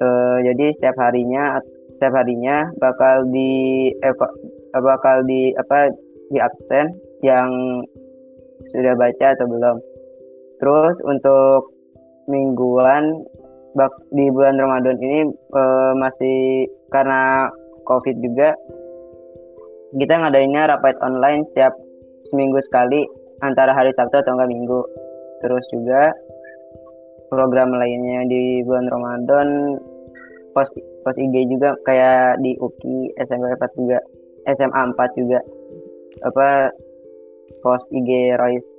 [0.02, 0.08] E,
[0.50, 1.62] jadi setiap harinya
[1.94, 4.16] setiap harinya bakal di eh,
[4.74, 5.94] bakal di apa
[6.34, 7.86] di absen yang
[8.74, 9.78] sudah baca atau belum
[10.58, 11.74] terus untuk
[12.28, 13.24] mingguan
[13.74, 15.64] bak di bulan Ramadan ini e,
[15.98, 17.50] masih karena
[17.90, 18.54] covid juga
[19.98, 21.74] kita ngadainnya rapat online setiap
[22.34, 23.06] seminggu sekali
[23.46, 24.82] antara hari Sabtu atau enggak Minggu.
[25.44, 26.10] Terus juga
[27.30, 29.78] program lainnya di bulan Ramadan
[30.54, 33.98] post post IG juga kayak di UKI SMA 4 juga
[34.54, 35.40] SMA 4 juga
[36.30, 36.70] apa
[37.64, 38.70] post IG Royce.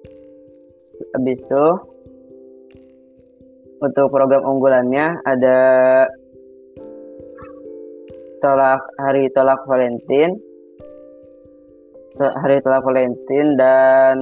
[1.16, 1.66] Habis itu
[3.82, 5.58] untuk program unggulannya ada
[8.44, 10.36] tolak hari tolak Valentine.
[12.14, 14.16] Hari telah Valentine dan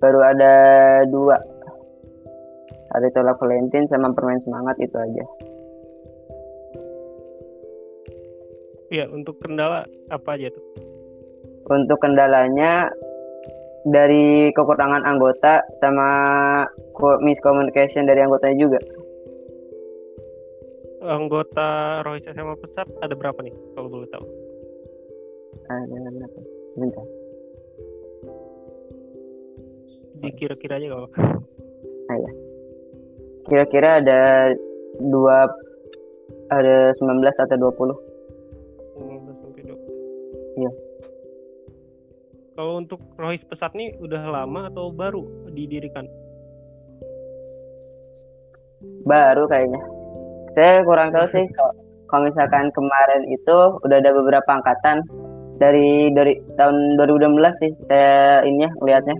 [0.00, 0.54] baru ada
[1.04, 1.36] dua.
[2.96, 5.26] Hari telah Valentine sama permain semangat itu aja.
[8.90, 10.64] Iya, untuk kendala apa aja tuh?
[11.70, 12.90] Untuk kendalanya
[13.86, 16.08] dari kekurangan anggota sama
[17.24, 18.80] miscommunication dari anggotanya juga
[21.00, 24.26] Anggota Royce SMA Pesat ada berapa nih kalau boleh tahu?
[25.70, 25.96] ada
[26.28, 26.40] apa?
[26.76, 27.06] sebentar
[30.20, 31.08] Dikira-kira aja kalau
[33.48, 34.20] kira-kira ada
[35.00, 35.48] dua
[36.52, 37.96] ada 19 atau 20
[39.00, 40.60] 19 sampai 20.
[40.60, 40.70] Iya.
[42.60, 46.04] Kalau untuk Royce Pesat nih udah lama atau baru didirikan?
[49.00, 49.80] baru kayaknya
[50.52, 51.72] saya kurang tahu sih kalau,
[52.08, 55.00] kalau misalkan kemarin itu udah ada beberapa angkatan
[55.56, 59.16] dari dari tahun 2016 sih saya ininya lihatnya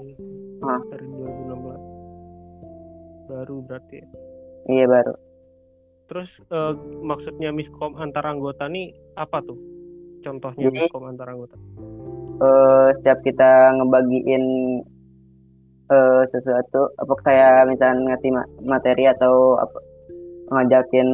[0.61, 0.77] Ah.
[0.93, 3.25] Dari 2016.
[3.25, 4.07] Baru berarti ya.
[4.69, 5.17] iya baru
[6.13, 9.57] Terus eh, maksudnya miskom antar anggota nih apa tuh?
[10.21, 11.57] Contohnya Jadi- miskom antar anggota.
[12.41, 14.45] Eh setiap kita ngebagiin
[15.91, 19.79] eh sesuatu apa kayak misalnya ngasih ma- materi atau apa
[20.51, 21.09] ngajakin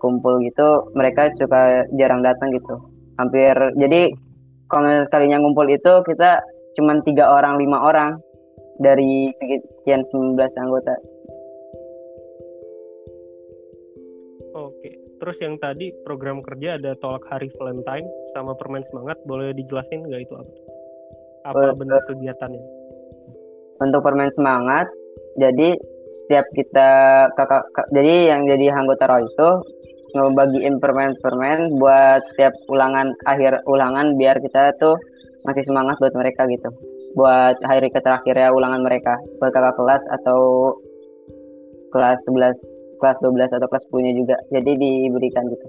[0.00, 2.78] kumpul gitu mereka suka jarang datang gitu.
[3.20, 4.14] Hampir jadi
[4.72, 6.40] kalau sekalinya ngumpul itu kita
[6.80, 8.16] cuman tiga orang lima orang
[8.80, 10.96] dari sekian 19 anggota
[14.52, 14.90] Oke.
[15.22, 18.04] Terus yang tadi program kerja ada tolak hari Valentine
[18.36, 20.52] sama permen semangat, boleh dijelasin nggak itu apa?
[21.42, 21.74] Apa Boleh.
[21.78, 22.82] bentuk kegiatannya?
[23.82, 24.86] untuk permen semangat
[25.34, 25.74] jadi
[26.22, 26.90] setiap kita
[27.34, 29.64] kakak kak- jadi yang jadi anggota Royce tuh
[30.12, 35.00] ngebagiin permen-permen buat setiap ulangan akhir ulangan biar kita tuh
[35.48, 36.68] masih semangat buat mereka gitu
[37.16, 40.72] buat hari ke terakhirnya ulangan mereka buat kakak kelas atau
[41.96, 45.66] kelas 11 kelas 12 atau kelas 10 nya juga jadi diberikan gitu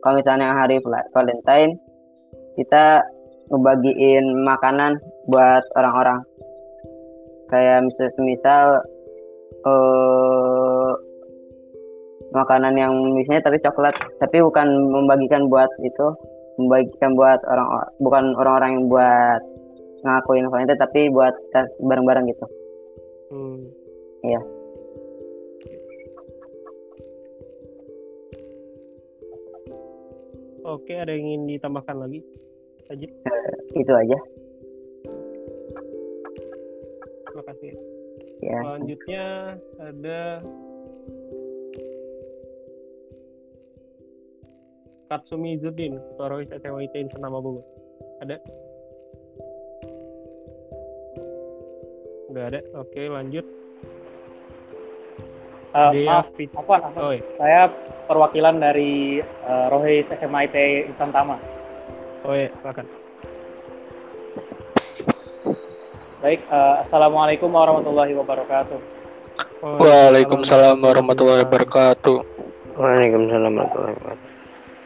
[0.00, 1.76] kalau misalnya hari Val- Valentine
[2.56, 3.04] kita
[3.52, 4.96] ngebagiin makanan
[5.28, 6.24] buat orang-orang
[7.52, 8.66] kayak misal semisal
[9.68, 10.92] eh
[12.32, 16.06] makanan yang misalnya tapi coklat tapi bukan membagikan buat itu
[16.60, 17.68] membagikan buat orang
[18.00, 19.40] bukan orang-orang yang buat
[20.04, 21.36] ngakuin Valentine tapi buat
[21.84, 22.48] bareng-bareng gitu
[23.28, 23.60] Hmm.
[24.24, 24.40] Iya.
[30.68, 32.20] Oke, ada yang ingin ditambahkan lagi?
[32.92, 33.08] Aja.
[33.76, 34.18] itu aja
[37.24, 37.72] Terima kasih.
[38.44, 39.24] ya Selanjutnya
[39.80, 40.20] ada
[45.08, 47.64] Katsumi Zudin, Ketua Rois SMA IT Insan Nama Bogor.
[48.20, 48.36] Ada?
[52.28, 52.60] Nggak ada.
[52.76, 53.46] Oke, lanjut.
[55.68, 57.02] Eh, Dea maaf, Afwan, Afwan.
[57.04, 57.22] Oh, iya.
[57.36, 57.60] saya
[58.08, 60.56] perwakilan dari eh, Rohis SMA IT
[60.88, 61.36] Insan Tama.
[62.24, 62.88] Oh iya, silakan.
[66.24, 68.80] Baik, eh, Assalamualaikum warahmatullahi wabarakatuh.
[69.60, 72.16] Waalaikumsalam warahmatullahi wabarakatuh.
[72.80, 74.28] Waalaikumsalam warahmatullahi wabarakatuh.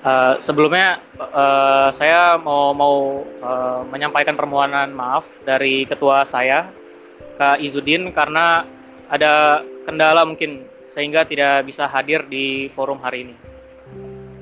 [0.02, 6.74] Eh, sebelumnya eh, saya mau mau eh, menyampaikan permohonan maaf dari ketua saya
[7.38, 8.66] Kak Izudin karena
[9.06, 13.36] ada kendala mungkin sehingga tidak bisa hadir di forum hari ini.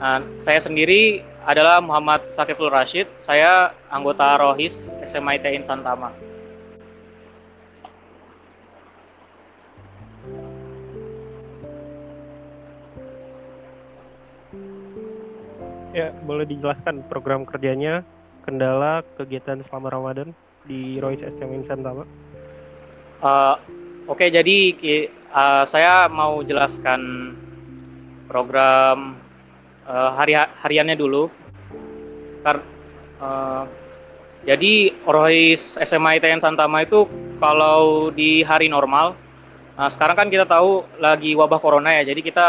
[0.03, 3.07] Nah, saya sendiri adalah Muhammad Sakiful Rashid.
[3.23, 6.11] Saya anggota Rohis SMA IT Insan Tama.
[15.95, 18.03] Ya, boleh dijelaskan program kerjanya,
[18.43, 20.35] kendala, kegiatan selama Ramadan
[20.67, 22.07] di Rois SMA Insan Tama?
[23.21, 23.57] Eh,
[24.11, 24.75] Oke, jadi
[25.31, 27.33] eh, saya mau jelaskan
[28.27, 29.19] program
[29.87, 31.31] eh, hari hariannya dulu.
[32.43, 32.67] Kar-
[33.21, 33.65] eh,
[34.47, 34.73] jadi
[35.05, 37.05] Rohis SMA ITN Santama itu
[37.37, 39.13] kalau di hari normal,
[39.77, 42.49] nah sekarang kan kita tahu lagi wabah corona ya, jadi kita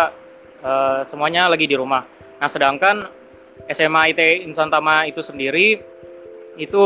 [0.63, 2.03] eh, semuanya lagi di rumah.
[2.41, 3.05] Nah, sedangkan
[3.69, 5.77] SMA IT Insantama itu sendiri
[6.57, 6.83] itu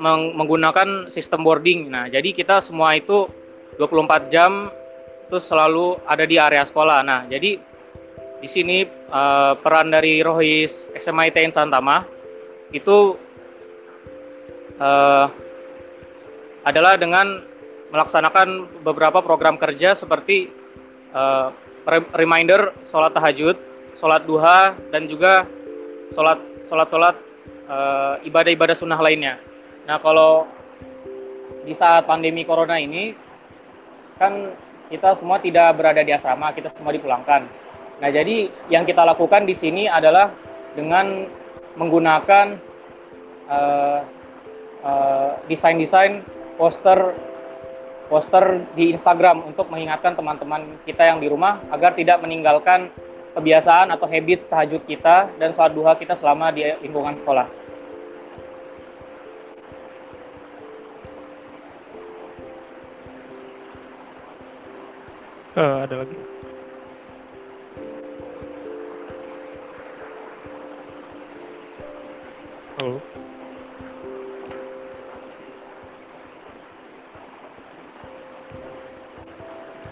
[0.00, 1.92] meng- menggunakan sistem boarding.
[1.92, 3.28] Nah, jadi kita semua itu
[3.76, 4.72] 24 jam
[5.26, 7.02] itu selalu ada di area sekolah.
[7.02, 7.58] Nah, jadi
[8.38, 12.06] di sini eh, peran dari Rohis SMA IT Insantama
[12.70, 13.18] itu
[14.78, 15.26] eh,
[16.66, 17.42] adalah dengan
[17.86, 20.50] melaksanakan beberapa program kerja seperti
[21.86, 23.54] re- reminder sholat tahajud,
[23.96, 25.46] sholat duha, dan juga
[26.10, 27.14] sholat sholat sholat
[27.70, 29.38] eh, ibadah-ibadah sunnah lainnya.
[29.86, 30.50] Nah kalau
[31.62, 33.14] di saat pandemi corona ini
[34.18, 34.54] kan
[34.90, 37.46] kita semua tidak berada di asrama, kita semua dipulangkan.
[37.98, 40.30] Nah jadi yang kita lakukan di sini adalah
[40.76, 41.26] dengan
[41.76, 42.60] menggunakan
[43.48, 44.00] uh,
[44.84, 46.20] uh, desain-desain
[46.60, 47.16] poster
[48.06, 52.92] poster di Instagram untuk mengingatkan teman-teman kita yang di rumah agar tidak meninggalkan
[53.34, 57.65] kebiasaan atau habits tahajud kita dan sholat duha kita selama di lingkungan sekolah.
[65.56, 66.16] Uh, ada lagi.
[72.76, 73.00] Halo.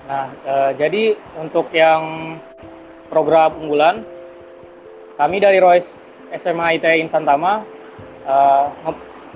[0.05, 2.37] Nah, eh, jadi untuk yang
[3.09, 4.05] program unggulan,
[5.17, 7.65] kami dari Royce SMA IT Insan Tama
[8.29, 8.65] eh,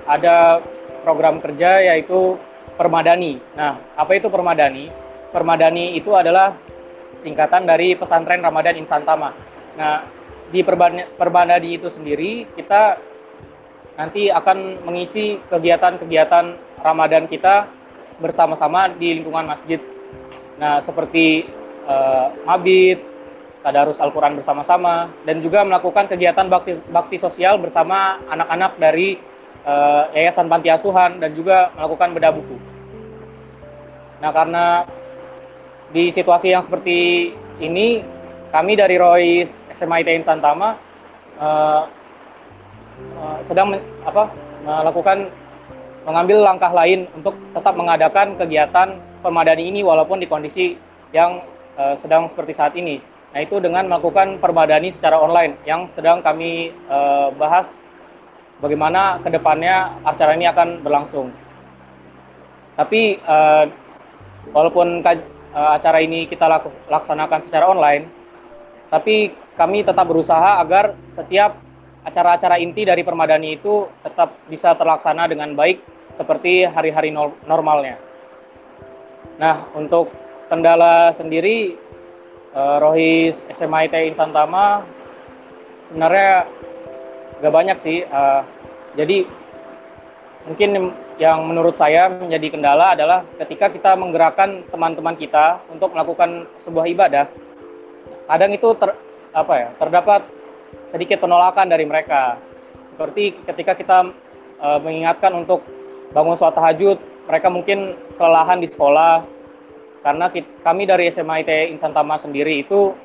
[0.05, 0.61] ada
[1.01, 2.37] program kerja yaitu
[2.77, 3.41] Permadani.
[3.57, 5.08] Nah, apa itu Permadani?
[5.29, 6.57] Permadani itu adalah
[7.21, 9.29] singkatan dari Pesantren Ramadan Insan Tama.
[9.77, 10.03] Nah,
[10.49, 10.65] di
[11.15, 12.97] Permadani itu sendiri kita
[13.99, 16.45] nanti akan mengisi kegiatan-kegiatan
[16.81, 17.67] Ramadan kita
[18.19, 19.79] bersama-sama di lingkungan masjid
[20.59, 21.47] Nah, seperti
[21.87, 22.99] uh, mabit,
[23.63, 29.15] tadarus Al-Quran bersama-sama, dan juga melakukan kegiatan bakti, bakti sosial bersama anak-anak dari
[29.63, 32.59] uh, Yayasan Panti Asuhan dan juga melakukan bedah buku.
[34.19, 34.83] Nah, karena
[35.89, 38.05] di situasi yang seperti ini,
[38.53, 40.77] kami dari Royce SMA ITN Santama
[41.37, 41.85] uh,
[43.17, 44.29] uh, sedang men, apa,
[44.65, 45.29] melakukan
[46.05, 50.77] mengambil langkah lain untuk tetap mengadakan kegiatan permadani ini walaupun di kondisi
[51.11, 51.43] yang
[51.77, 53.01] uh, sedang seperti saat ini.
[53.29, 57.69] Nah itu dengan melakukan permadani secara online yang sedang kami uh, bahas
[58.57, 61.29] bagaimana ke depannya acara ini akan berlangsung.
[62.73, 63.69] Tapi uh,
[64.55, 65.03] walaupun
[65.53, 66.45] uh, acara ini kita
[66.89, 68.09] laksanakan secara online,
[68.89, 71.57] tapi kami tetap berusaha agar setiap
[72.07, 75.83] acara-acara inti dari permadani itu tetap bisa terlaksana dengan baik
[76.15, 77.11] seperti hari-hari
[77.45, 77.99] normalnya.
[79.39, 80.11] Nah, untuk
[80.51, 81.75] kendala sendiri
[82.55, 84.83] uh, Rohis SMA IT Insan Tama
[85.89, 86.49] sebenarnya
[87.39, 88.03] gak banyak sih.
[88.09, 88.41] Uh,
[88.97, 89.23] jadi
[90.47, 96.85] mungkin yang menurut saya menjadi kendala adalah ketika kita menggerakkan teman-teman kita untuk melakukan sebuah
[96.87, 97.25] ibadah,
[98.29, 98.95] kadang itu ter,
[99.35, 100.21] apa ya terdapat
[100.95, 102.39] sedikit penolakan dari mereka.
[102.95, 103.99] Seperti ketika kita
[104.59, 105.63] uh, mengingatkan untuk
[106.11, 109.23] bangun sholat tahajud, mereka mungkin kelelahan di sekolah
[109.99, 110.31] karena
[110.63, 112.95] kami dari SMA IT Insan Tama sendiri itu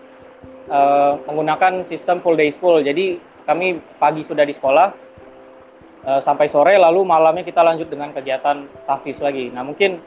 [0.71, 2.79] uh, menggunakan sistem full day school.
[2.79, 5.04] Jadi kami pagi sudah di sekolah
[6.05, 9.51] uh, sampai sore lalu malamnya kita lanjut dengan kegiatan tahfiz lagi.
[9.51, 10.01] Nah, mungkin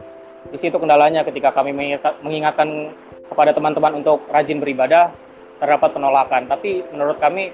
[0.48, 1.76] di situ kendalanya ketika kami
[2.24, 2.94] mengingatkan
[3.28, 5.12] kepada teman-teman untuk rajin beribadah
[5.60, 6.48] terdapat penolakan.
[6.48, 7.52] Tapi menurut kami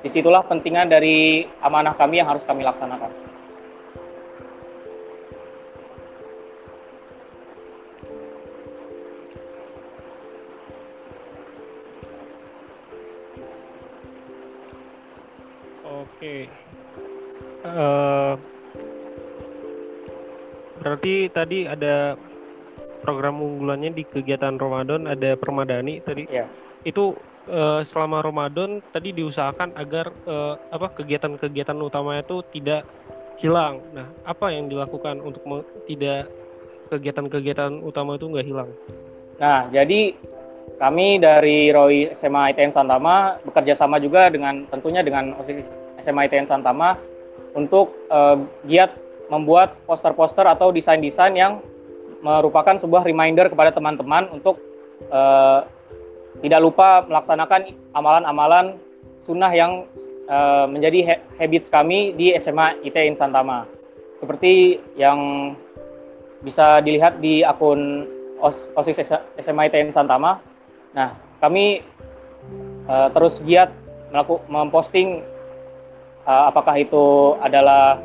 [0.00, 3.10] di situlah pentingan dari amanah kami yang harus kami laksanakan.
[16.20, 16.59] Oke.
[17.70, 18.34] Uh,
[20.80, 22.16] berarti tadi ada
[23.00, 26.28] program unggulannya di kegiatan Ramadan ada permadani tadi.
[26.28, 26.46] Ya.
[26.84, 27.16] Itu
[27.48, 32.84] uh, selama Ramadan tadi diusahakan agar uh, apa kegiatan-kegiatan utama itu tidak
[33.40, 33.80] hilang.
[33.96, 35.42] Nah, apa yang dilakukan untuk
[35.88, 36.28] tidak
[36.92, 38.70] kegiatan-kegiatan utama itu nggak hilang?
[39.40, 40.12] Nah, jadi
[40.76, 45.72] kami dari Roy SMA ITN Santama bekerja sama juga dengan tentunya dengan OSIS
[46.04, 46.96] SMA ITN Santama
[47.54, 48.94] untuk uh, giat
[49.30, 51.62] membuat poster-poster atau desain-desain yang
[52.20, 54.60] merupakan sebuah reminder kepada teman-teman untuk
[55.08, 55.64] uh,
[56.42, 58.76] tidak lupa melaksanakan amalan-amalan
[59.24, 59.86] sunnah yang
[60.28, 63.64] uh, menjadi habits kami di SMA ITN Santama.
[64.20, 65.52] Seperti yang
[66.44, 68.08] bisa dilihat di akun
[68.76, 70.40] OSIS SMA ITN Santama.
[70.96, 71.84] Nah, kami
[72.88, 73.72] uh, terus giat
[74.10, 75.22] melakukan memposting
[76.26, 78.00] uh, apakah itu adalah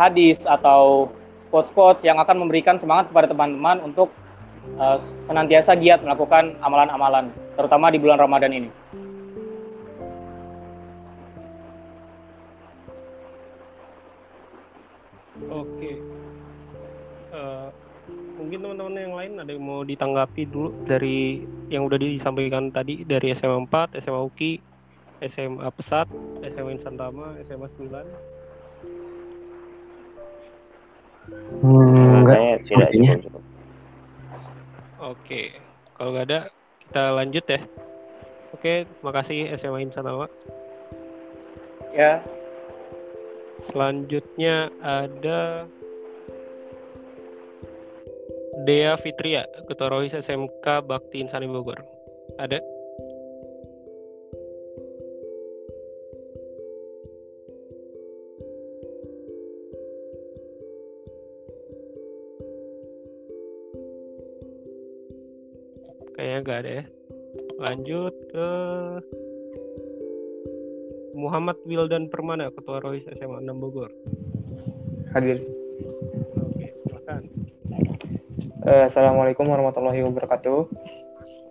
[0.00, 1.10] hadis atau
[1.52, 4.08] quotes-quotes yang akan memberikan semangat kepada teman-teman untuk
[4.80, 4.96] uh,
[5.28, 8.70] senantiasa giat melakukan amalan-amalan, terutama di bulan Ramadan ini.
[15.52, 16.00] Oke,
[17.36, 17.68] uh,
[18.40, 23.36] mungkin teman-teman yang lain ada yang mau ditanggapi dulu dari yang udah disampaikan tadi dari
[23.36, 24.71] SMA 4, SMA UKI,
[25.30, 26.10] SMA Pesat,
[26.42, 28.02] SMA Insan Rama, SMA 9.
[31.62, 32.66] Hmm, enggak.
[32.66, 32.90] Tidak
[33.22, 33.42] cukup.
[35.02, 35.54] Oke,
[35.94, 36.40] kalau nggak ada
[36.86, 37.60] kita lanjut ya.
[38.54, 40.26] Oke, makasih SMA Insan Rama.
[41.92, 42.24] Ya,
[43.70, 45.70] Selanjutnya ada
[48.66, 51.78] Dea Fitria, Ketua Rohis SMK Bakti Insani Bogor.
[52.42, 52.58] Ada?
[66.42, 66.84] Nggak ada ya.
[67.62, 68.48] Lanjut ke
[71.14, 73.94] Muhammad Wildan Permana, Ketua Rohis SMA 6 Bogor.
[75.14, 75.38] Hadir.
[76.40, 77.22] Oke, silakan.
[78.66, 80.60] Eh, Assalamualaikum warahmatullahi wabarakatuh.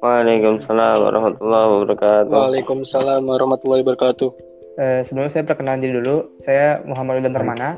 [0.02, 2.34] Waalaikumsalam warahmatullahi wabarakatuh.
[2.34, 4.30] Waalaikumsalam warahmatullahi wabarakatuh.
[4.82, 6.42] Eh, sebelumnya saya perkenalan diri dulu.
[6.42, 7.78] Saya Muhammad Wildan Permana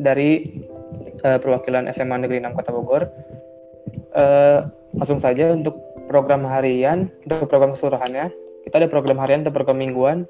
[0.00, 0.62] dari
[1.22, 3.02] eh, perwakilan SMA Negeri 6 Kota Bogor.
[4.16, 4.58] Eh,
[4.96, 5.76] langsung saja untuk
[6.12, 8.28] program harian, untuk program keseluruhannya.
[8.68, 10.28] Kita ada program harian atau program mingguan.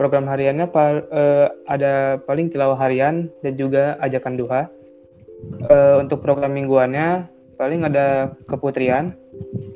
[0.00, 4.62] Program hariannya pa- eh, ada paling tilawah harian dan juga ajakan duha.
[5.68, 7.28] Eh, untuk program mingguannya
[7.60, 9.12] paling ada keputrian.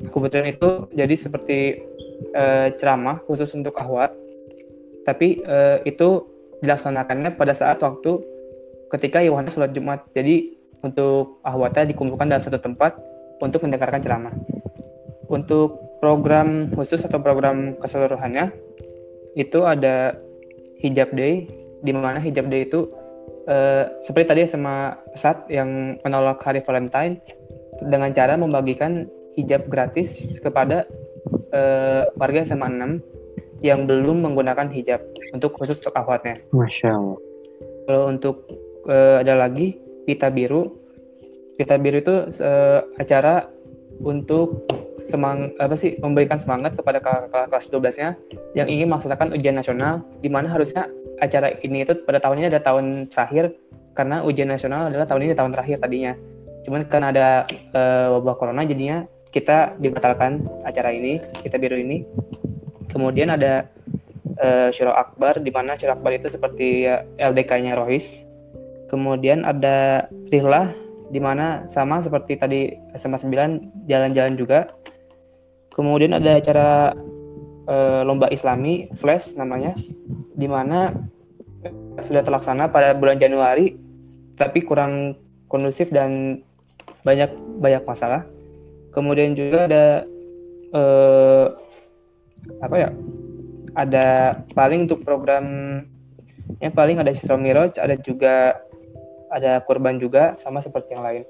[0.09, 1.85] Keputrian itu jadi seperti
[2.33, 4.17] eh, ceramah khusus untuk ahwat
[5.07, 6.27] tapi eh, itu
[6.59, 8.19] dilaksanakannya pada saat waktu
[8.91, 10.03] ketika Yohanes sholat Jumat.
[10.11, 12.99] Jadi untuk ahwatnya dikumpulkan dalam satu tempat
[13.39, 14.35] untuk mendengarkan ceramah.
[15.27, 18.53] Untuk program khusus atau program keseluruhannya
[19.35, 20.17] itu ada
[20.81, 21.51] hijab day
[21.83, 22.89] di mana hijab day itu
[23.51, 27.21] eh, seperti tadi sama Sat yang menolak hari Valentine
[27.83, 30.89] dengan cara membagikan hijab gratis kepada
[31.53, 35.01] eh, warga SMA 6 yang belum menggunakan hijab
[35.33, 36.41] untuk khusus untuk akhwatnya.
[36.53, 37.19] Masya Allah.
[37.87, 38.37] Kalau untuk
[38.89, 40.77] eh, ada lagi pita biru,
[41.57, 43.49] pita biru itu eh, acara
[44.01, 44.69] untuk
[45.05, 48.09] semang apa sih memberikan semangat kepada kakak kelas 12-nya
[48.57, 50.89] yang ingin melaksanakan ujian nasional di mana harusnya
[51.21, 53.57] acara ini itu pada tahunnya ada tahun terakhir
[53.97, 56.13] karena ujian nasional adalah tahun ini tahun terakhir tadinya.
[56.69, 62.05] Cuman karena ada eh, wabah corona jadinya kita dibatalkan acara ini, kita biru ini.
[62.93, 63.69] Kemudian ada
[64.37, 68.25] eh, Syuro Akbar di mana Syuro Akbar itu seperti ya, LDK-nya Rohis.
[68.87, 72.61] Kemudian ada Rihlah di mana sama seperti tadi
[72.99, 74.61] SMA 9 jalan-jalan juga.
[75.71, 76.97] Kemudian ada acara
[77.69, 79.77] eh, lomba Islami Flash namanya
[80.37, 80.95] di mana
[81.63, 83.77] eh, sudah terlaksana pada bulan Januari
[84.37, 85.17] tapi kurang
[85.49, 86.43] kondusif dan
[87.07, 87.31] banyak
[87.61, 88.27] banyak masalah.
[88.91, 89.85] Kemudian juga ada
[90.73, 91.47] eh,
[92.61, 92.91] apa ya?
[93.77, 94.07] Ada
[94.57, 95.45] paling untuk program
[96.63, 98.57] yang paling ada Isra Miraj, ada juga
[99.37, 101.23] ada kurban juga sama seperti yang lain.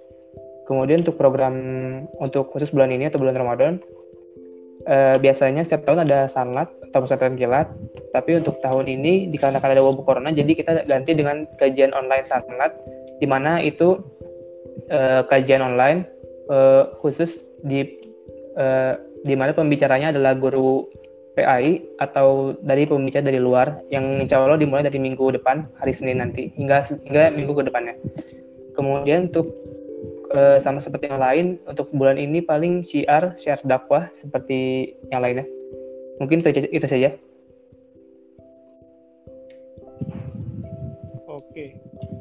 [0.67, 1.55] Kemudian untuk program
[2.23, 3.83] untuk khusus bulan ini atau bulan Ramadan
[4.87, 7.67] eh, biasanya setiap tahun ada sanlat atau pesantren kilat,
[8.15, 12.73] tapi untuk tahun ini dikarenakan ada wabah corona jadi kita ganti dengan kajian online sanlat
[13.19, 13.99] di mana itu
[14.91, 16.07] eh, kajian online
[16.51, 17.83] eh, khusus di
[18.57, 18.95] eh,
[19.27, 20.87] di mana pembicaranya adalah guru
[21.37, 26.25] PAI atau dari pembicara dari luar yang insya Allah dimulai dari minggu depan hari Senin
[26.25, 27.95] nanti hingga hingga minggu ke depannya.
[28.73, 29.53] Kemudian untuk
[30.33, 35.45] eh, sama seperti yang lain untuk bulan ini paling syiar syiar dakwah seperti yang lainnya.
[36.17, 37.13] Mungkin itu, itu saja.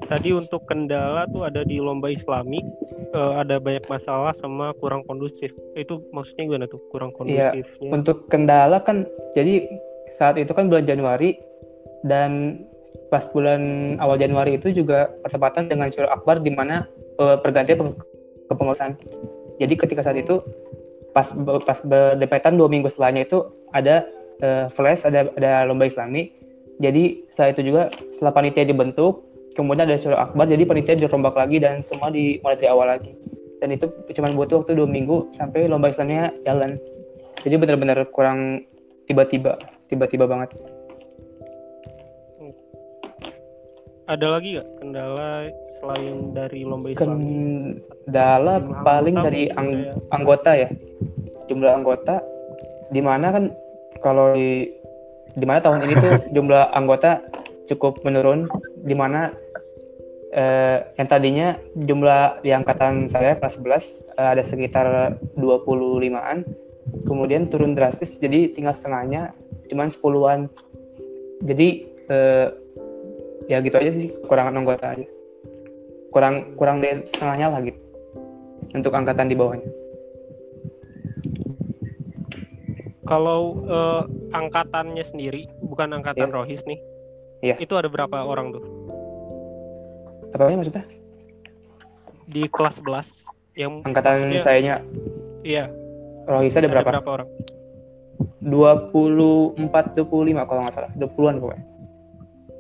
[0.06, 2.62] Tadi untuk kendala tuh ada di lomba Islami
[3.16, 5.50] eh, ada banyak masalah sama kurang kondusif.
[5.74, 7.90] Itu maksudnya gimana tuh kurang Iya, kondusifnya?
[7.90, 9.66] Untuk kendala kan jadi
[10.16, 11.36] saat itu kan bulan Januari
[12.06, 12.62] dan
[13.10, 16.86] pas bulan awal Januari itu juga bertepatan dengan Syuro Akbar di mana
[17.18, 17.98] eh, pergantian peng-
[18.50, 18.98] kepengurusan.
[19.58, 20.44] Jadi ketika saat itu
[21.16, 21.32] pas
[21.64, 23.40] pas berdepatan dua minggu setelahnya itu
[23.72, 24.04] ada
[24.44, 26.30] eh, flash ada ada lomba Islami.
[26.76, 29.24] Jadi setelah itu juga setelah panitia dibentuk
[29.56, 33.16] kemudian ada Syuro Akbar jadi panitia dirombak lagi dan semua dimulai dari awal lagi.
[33.64, 36.76] Dan itu cuma butuh waktu dua minggu sampai lomba Islamnya jalan.
[37.42, 38.68] Jadi benar-benar kurang
[39.08, 40.54] tiba-tiba, tiba-tiba banget.
[44.06, 45.50] Ada lagi nggak kendala
[45.82, 47.26] selain dari lomba Islami?
[48.06, 49.94] Kendala paling dari ang- ya.
[50.14, 50.70] anggota ya,
[51.50, 52.22] jumlah anggota.
[52.94, 53.50] Di mana kan
[54.06, 54.70] kalau di
[55.34, 57.24] di mana tahun ini tuh jumlah anggota
[57.66, 58.46] cukup menurun.
[58.86, 59.34] Di mana
[60.36, 61.48] eh, yang tadinya
[61.80, 64.88] jumlah di angkatan saya kelas 11 eh, ada sekitar
[65.40, 66.44] 25-an.
[67.08, 69.34] Kemudian turun drastis jadi tinggal setengahnya,
[69.72, 70.42] cuman 10-an.
[71.44, 71.68] jadi
[72.10, 72.48] eh,
[73.46, 75.08] ya gitu aja sih kekurangan anggota aja
[76.10, 77.80] kurang kurang dari setengahnya lah gitu
[78.74, 79.72] untuk angkatan di bawahnya
[83.06, 84.02] Kalau eh,
[84.34, 86.34] angkatannya sendiri, bukan angkatan Iya.
[86.34, 86.82] Rohis nih.
[87.46, 87.62] Iya.
[87.62, 88.66] Itu ada berapa orang tuh
[90.32, 90.86] apa ya maksudnya
[92.26, 93.06] di kelas 11
[93.54, 94.76] yang angkatan maksudnya- sayanya
[95.42, 95.70] Iya,
[96.26, 96.90] Rohisa ada berapa?
[96.92, 97.30] berapa orang?
[98.40, 101.66] 24 25 kalau nggak salah 20-an pokoknya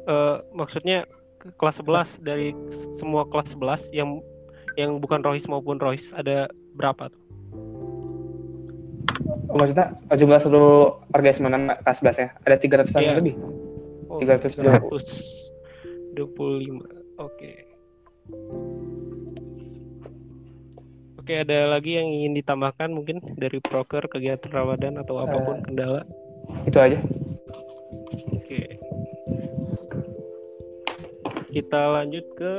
[0.06, 0.98] Eh, maksudnya
[1.36, 2.54] ke- kelas 11 dari
[2.94, 4.22] semua kelas 11 yang
[4.76, 7.22] yang bukan Rohis maupun Rohis ada berapa tuh?
[9.48, 10.78] oh, maksudnya jumlah seluruh
[11.10, 11.50] organisme
[11.80, 13.14] kelas 11 ya ada 300 an Iya.
[13.18, 13.34] lebih
[14.06, 15.02] Oh, 320.
[16.14, 17.05] 325.
[17.16, 17.52] Oke.
[21.16, 26.06] Oke, ada lagi yang ingin ditambahkan mungkin dari proker kegiatan Ramadan atau apa pun kendala?
[26.70, 27.00] itu aja
[28.36, 28.62] Oke.
[31.50, 32.54] Kita lanjut ke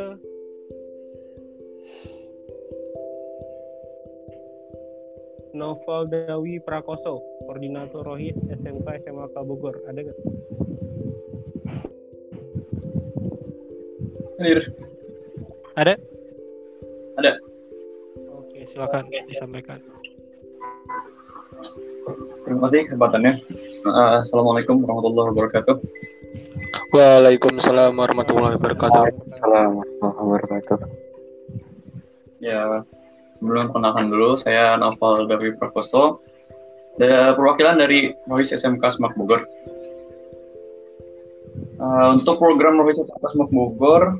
[5.56, 9.80] Novel Dawi Prakoso, Koordinator Rohis SMK SMA Bogor.
[9.88, 10.18] Ada nggak?
[14.36, 14.68] Hadir.
[15.80, 15.96] Ada?
[17.16, 17.32] Ada.
[18.36, 19.80] Oke, silakan disampaikan.
[22.44, 23.40] Terima kasih kesempatannya.
[23.88, 25.76] Uh, Assalamualaikum warahmatullahi wabarakatuh.
[26.92, 29.02] Waalaikumsalam warahmatullahi wabarakatuh.
[29.40, 30.78] Assalamualaikum wabarakatuh.
[32.44, 32.84] Ya,
[33.40, 36.20] sebelum kenalkan dulu, saya Novel Dawi Prakoso.
[37.00, 39.48] Perwakilan dari Rohis SMK Semak Bogor.
[41.76, 44.16] Uh, untuk program SMK Semak Bogor,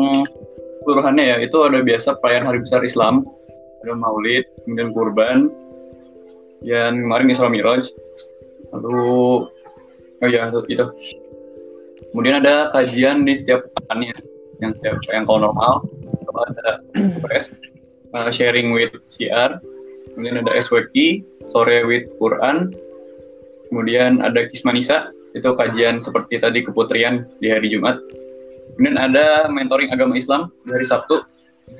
[0.00, 0.24] yang
[0.80, 3.28] keseluruhannya ya, itu ada biasa perayaan Hari Besar Islam,
[3.84, 5.52] ada Maulid, kemudian Kurban,
[6.64, 7.88] dan kemarin Isra Miraj,
[8.72, 9.44] lalu
[10.24, 10.86] oh ya itu.
[12.12, 14.16] Kemudian ada kajian di setiap pekannya,
[14.64, 15.84] yang setiap yang kalau normal.
[16.20, 17.60] Itu ada UPS,
[18.16, 19.60] uh, sharing with CR,
[20.16, 22.72] kemudian ada SWQ, sore with Quran,
[23.68, 27.98] kemudian ada Kismanisa, itu kajian seperti tadi keputrian di hari Jumat.
[28.74, 31.26] Kemudian ada mentoring agama Islam di hari Sabtu,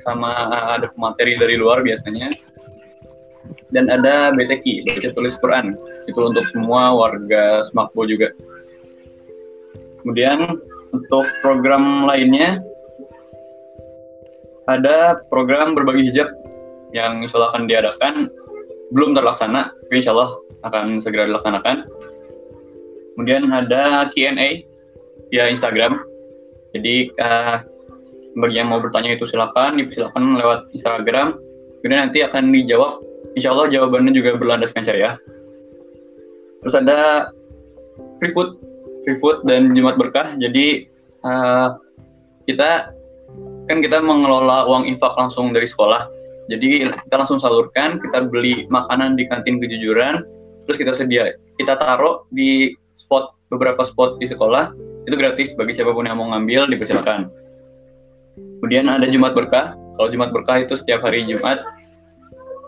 [0.02, 2.34] sama uh, ada pemateri dari luar biasanya.
[3.70, 5.74] Dan ada BTQ, baca tulis Quran,
[6.06, 8.30] itu untuk semua warga Semakbo juga.
[10.02, 10.62] Kemudian
[10.94, 12.62] untuk program lainnya
[14.70, 16.30] ada program berbagi hijab
[16.94, 18.14] yang insya Allah akan diadakan
[18.94, 21.90] belum terlaksana, tapi insya Allah akan segera dilaksanakan.
[23.14, 24.66] Kemudian ada Q&A
[25.30, 26.02] via Instagram.
[26.74, 27.56] Jadi eh,
[28.34, 31.38] bagi yang mau bertanya itu silakan, silakan lewat Instagram.
[31.80, 33.02] Kemudian nanti akan dijawab.
[33.34, 35.18] Insya Allah jawabannya juga berlandaskan syariah.
[36.62, 37.30] Terus ada
[38.18, 38.58] free food,
[39.06, 40.34] free food dan Jumat berkah.
[40.38, 40.90] Jadi
[41.22, 41.68] eh,
[42.50, 42.94] kita
[43.64, 46.10] kan kita mengelola uang infak langsung dari sekolah.
[46.52, 50.20] Jadi kita langsung salurkan, kita beli makanan di kantin kejujuran,
[50.68, 52.76] terus kita sedia, kita taruh di
[53.52, 54.72] beberapa spot di sekolah
[55.04, 57.28] itu gratis bagi siapa pun yang mau ngambil dipersilakan.
[58.60, 59.76] Kemudian ada Jumat berkah.
[59.94, 61.62] Kalau Jumat berkah itu setiap hari Jumat,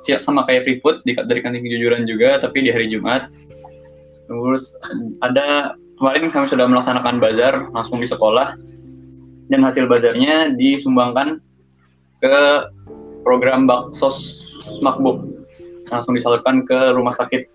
[0.07, 3.33] siap sama kayak free food di, dari kantin kejujuran juga, tapi di hari Jumat.
[4.29, 4.77] Terus
[5.25, 8.55] ada kemarin kami sudah melaksanakan bazar langsung di sekolah
[9.49, 11.41] dan hasil bazarnya disumbangkan
[12.21, 12.37] ke
[13.27, 14.47] program Baksos
[14.83, 15.23] Makbuk
[15.91, 17.47] langsung disalurkan ke rumah sakit.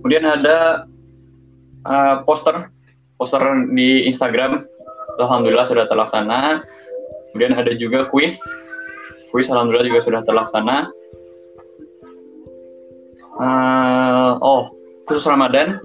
[0.00, 0.88] Kemudian ada
[1.88, 2.68] uh, poster
[3.16, 3.40] poster
[3.72, 4.66] di Instagram,
[5.22, 6.64] alhamdulillah sudah terlaksana.
[7.30, 8.38] Kemudian ada juga kuis,
[9.34, 10.90] kuis alhamdulillah juga sudah terlaksana.
[13.34, 14.70] Uh, oh
[15.10, 15.82] khusus Ramadan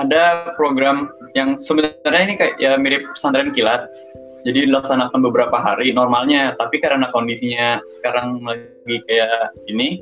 [0.00, 3.88] ada program yang sebenarnya ini kayak ya mirip pesantren kilat.
[4.46, 9.98] Jadi dilaksanakan beberapa hari normalnya, tapi karena kondisinya sekarang lagi kayak ini,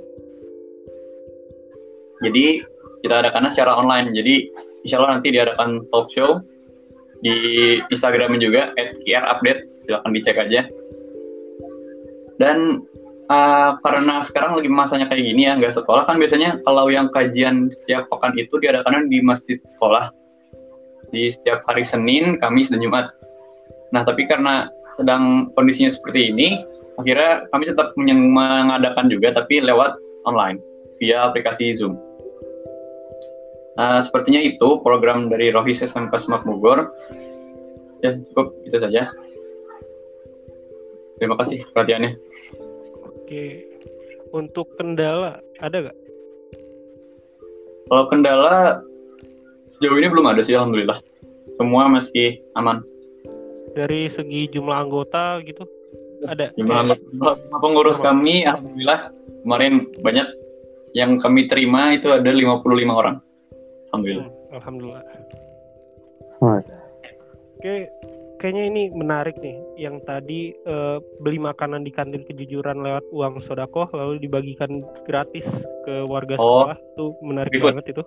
[2.20, 2.61] jadi
[3.01, 4.12] kita adakan secara online.
[4.12, 4.53] Jadi
[4.85, 6.45] insya Allah nanti diadakan talk show
[7.24, 7.35] di
[7.89, 10.68] Instagram juga @krupdate, silakan dicek aja.
[12.37, 12.85] Dan
[13.32, 17.72] uh, karena sekarang lagi masanya kayak gini ya, nggak sekolah kan biasanya kalau yang kajian
[17.72, 20.12] setiap pekan itu diadakan di masjid sekolah
[21.14, 23.14] di setiap hari Senin, Kamis, dan Jumat.
[23.95, 24.66] Nah, tapi karena
[24.99, 26.59] sedang kondisinya seperti ini,
[26.99, 29.95] akhirnya kami tetap mengadakan juga, tapi lewat
[30.26, 30.59] online
[30.99, 31.95] via aplikasi Zoom.
[33.74, 36.94] Nah, sepertinya itu program dari Rohis SMK Semak Bogor.
[38.06, 39.10] Ya, cukup itu saja.
[41.18, 42.14] Terima kasih perhatiannya.
[43.02, 43.66] Oke.
[44.34, 45.98] Untuk kendala ada nggak?
[47.84, 48.82] Kalau kendala,
[49.76, 50.98] sejauh ini belum ada sih alhamdulillah.
[51.54, 52.82] Semua masih aman.
[53.74, 55.66] Dari segi jumlah anggota gitu
[56.26, 56.50] ada.
[56.54, 59.10] Jumlah, jumlah pengurus kami alhamdulillah
[59.44, 60.26] kemarin banyak
[60.94, 63.18] yang kami terima itu ada 55 orang.
[63.95, 64.28] Alhamdulillah.
[64.28, 65.03] Hmm, Alhamdulillah.
[67.55, 67.74] Oke,
[68.36, 69.57] kayaknya ini menarik nih.
[69.78, 75.47] Yang tadi eh, beli makanan di kantin kejujuran lewat uang sodakoh lalu dibagikan gratis
[75.84, 76.68] ke warga Oh.
[76.68, 76.76] sekolah.
[76.92, 78.03] Itu menarik banget itu.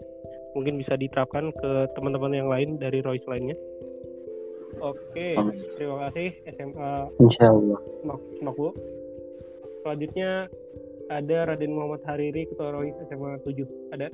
[0.54, 3.58] Mungkin bisa diterapkan ke teman-teman yang lain dari Royce lainnya.
[4.78, 5.58] Oke, Amin.
[5.74, 7.82] terima kasih SMA insya Allah.
[7.98, 8.68] Semak Semakbo.
[9.82, 10.46] Selanjutnya
[11.08, 13.64] ada Raden Muhammad Hariri, Ketua Rohis SMA 7.
[13.96, 14.12] Ada?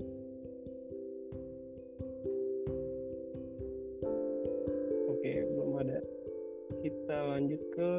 [7.14, 7.90] Kita lanjut ke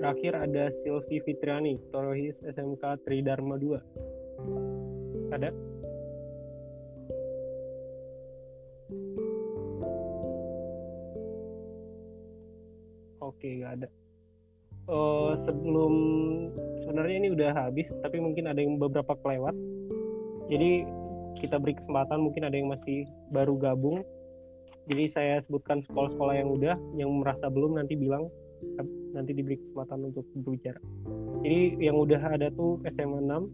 [0.00, 5.28] terakhir ada Silvi Fitriani, Ketua Rohis SMK Tridharma 2.
[5.28, 5.52] Ada?
[13.28, 13.88] Oke, nggak ada.
[14.88, 15.94] Eh, sebelum
[16.80, 19.52] sebenarnya ini udah habis, tapi mungkin ada yang beberapa kelewat.
[20.48, 20.88] Jadi
[21.44, 24.00] kita beri kesempatan, mungkin ada yang masih baru gabung.
[24.90, 28.26] Jadi saya sebutkan sekolah-sekolah yang udah, yang merasa belum nanti bilang
[29.14, 30.82] nanti diberi kesempatan untuk berbicara.
[31.46, 33.46] Jadi yang udah ada tuh SMA 6,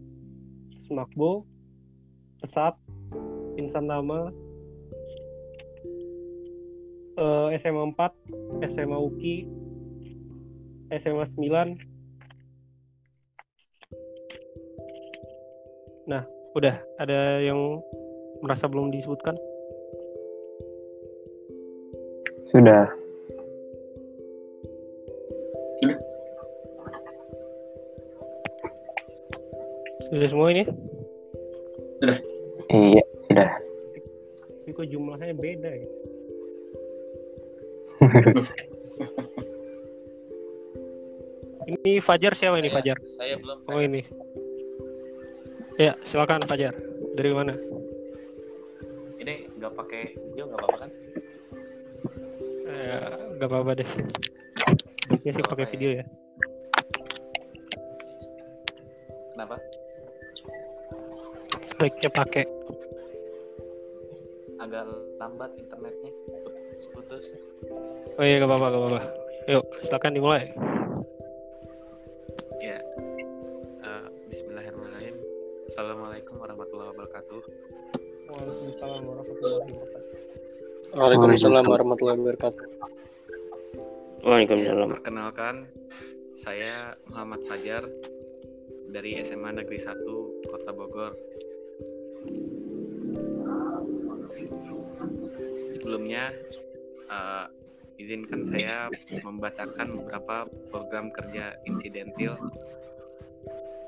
[0.89, 1.45] Smakbo,
[2.41, 2.73] Pesat,
[3.61, 4.33] Insan Nama,
[7.21, 8.13] eh, SMA 4,
[8.73, 9.37] SMA UKI,
[10.97, 11.77] SMA 9.
[16.07, 16.23] Nah,
[16.57, 17.77] udah ada yang
[18.41, 19.37] merasa belum disebutkan?
[22.57, 22.89] Sudah.
[30.09, 30.65] Sudah semua ini?
[32.73, 33.61] Iya, sudah.
[34.41, 35.85] Tapi kok jumlahnya beda ya?
[41.77, 42.97] ini Fajar siapa ini Fajar?
[43.21, 43.69] Saya belum.
[43.69, 44.01] Oh ini.
[45.77, 46.73] Ya, silakan Fajar.
[47.13, 47.53] Dari mana?
[49.21, 50.91] Ini nggak pakai video nggak apa-apa kan?
[53.37, 53.89] Eh, gak apa-apa deh.
[55.13, 56.05] Baiknya sih pakai video ya.
[59.37, 59.61] Kenapa?
[61.77, 62.49] Baiknya pakai.
[64.57, 64.89] Agak
[65.21, 66.09] lambat internetnya.
[66.97, 67.29] Putus-putus.
[68.17, 69.01] Oh iya, gak apa-apa, gak apa-apa.
[69.53, 70.49] Yuk, silakan dimulai.
[72.57, 72.81] Ya.
[73.85, 75.13] Eh, Bismillahirrahmanirrahim.
[75.69, 77.41] Assalamualaikum warahmatullahi wabarakatuh.
[78.33, 80.13] Waalaikumsalam warahmatullahi wabarakatuh.
[80.97, 82.65] Waalaikumsalam warahmatullahi wabarakatuh.
[84.25, 84.97] Waalaikumsalam.
[84.97, 85.69] Perkenalkan,
[86.33, 87.83] saya Muhammad Fajar
[88.89, 91.13] dari SMA Negeri 1 Kota Bogor.
[95.77, 96.33] Sebelumnya,
[97.09, 97.45] eh,
[98.01, 98.89] izinkan saya
[99.21, 102.33] membacakan beberapa program kerja insidentil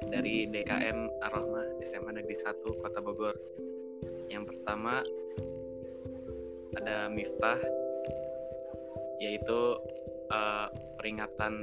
[0.09, 3.34] dari DKM Ar-Rahmah SMA Negeri 1 Kota Bogor.
[4.30, 5.01] Yang pertama
[6.77, 7.57] ada Miftah
[9.19, 9.59] yaitu
[10.30, 10.67] eh,
[10.97, 11.53] peringatan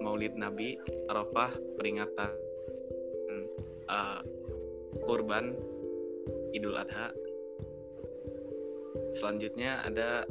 [0.00, 0.78] Maulid Nabi
[1.10, 2.30] Arafah peringatan
[3.90, 4.20] eh,
[5.04, 5.54] kurban
[6.54, 7.10] Idul Adha.
[9.14, 10.22] Selanjutnya ada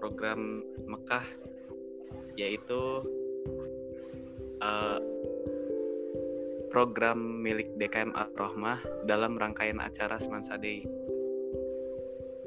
[0.00, 1.26] program Mekah
[2.38, 3.04] yaitu
[4.62, 4.98] eh,
[6.68, 10.84] program milik DKM Ar-Rahmah dalam rangkaian acara Semansa Day.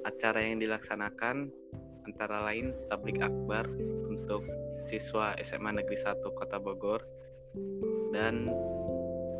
[0.05, 1.49] Acara yang dilaksanakan
[2.09, 3.69] antara lain tablik akbar
[4.31, 4.47] untuk
[4.87, 7.03] siswa SMA Negeri 1 Kota Bogor
[8.15, 8.47] dan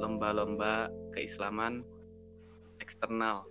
[0.04, 1.80] lomba-lomba keislaman
[2.84, 3.48] eksternal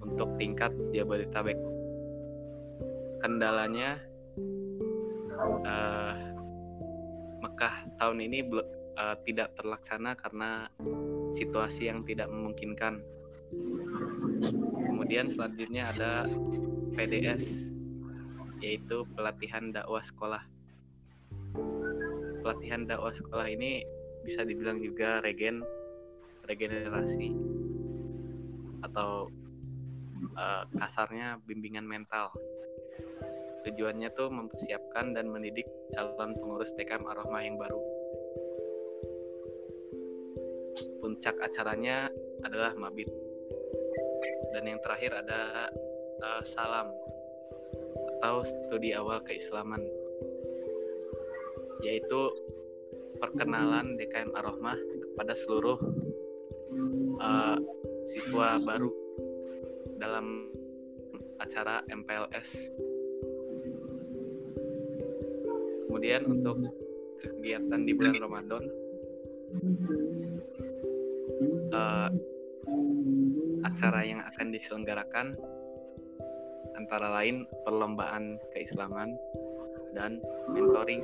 [0.00, 1.60] untuk tingkat Jabodetabek.
[3.20, 4.00] Kendalanya
[5.60, 6.16] eh,
[7.44, 8.48] Mekah tahun ini
[8.96, 10.72] eh, tidak terlaksana karena
[11.36, 13.04] situasi yang tidak memungkinkan.
[14.88, 16.24] Kemudian selanjutnya ada
[16.96, 17.75] PDS
[18.60, 20.42] yaitu pelatihan dakwah sekolah.
[22.40, 23.84] Pelatihan dakwah sekolah ini
[24.24, 25.62] bisa dibilang juga regen
[26.46, 27.34] regenerasi
[28.86, 29.28] atau
[30.38, 32.30] eh, kasarnya bimbingan mental.
[33.66, 37.82] Tujuannya tuh mempersiapkan dan mendidik calon pengurus TKM Ar-Rahmah yang baru.
[41.02, 42.06] Puncak acaranya
[42.46, 43.10] adalah mabit.
[44.54, 45.66] Dan yang terakhir ada
[46.22, 46.94] eh, salam
[48.26, 49.78] atau studi awal keislaman
[51.78, 52.26] yaitu
[53.22, 55.78] perkenalan DKM Ar-Rahmah kepada seluruh
[57.22, 57.54] uh,
[58.10, 58.90] siswa baru
[60.02, 60.50] dalam
[61.38, 62.50] acara MPLS.
[65.86, 66.66] Kemudian untuk
[67.22, 68.64] kegiatan di bulan Ramadan
[71.70, 72.10] eh,
[73.62, 75.38] acara yang akan diselenggarakan
[76.76, 79.16] antara lain perlombaan keislaman
[79.96, 80.20] dan
[80.52, 81.02] mentoring.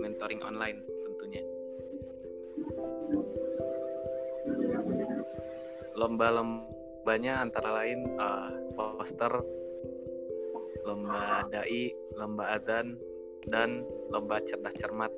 [0.00, 1.42] Mentoring online tentunya.
[5.96, 9.32] Lomba-lombanya antara lain eh, poster
[10.80, 12.96] lomba dai lomba adan
[13.48, 15.12] dan lomba cerdas cermat.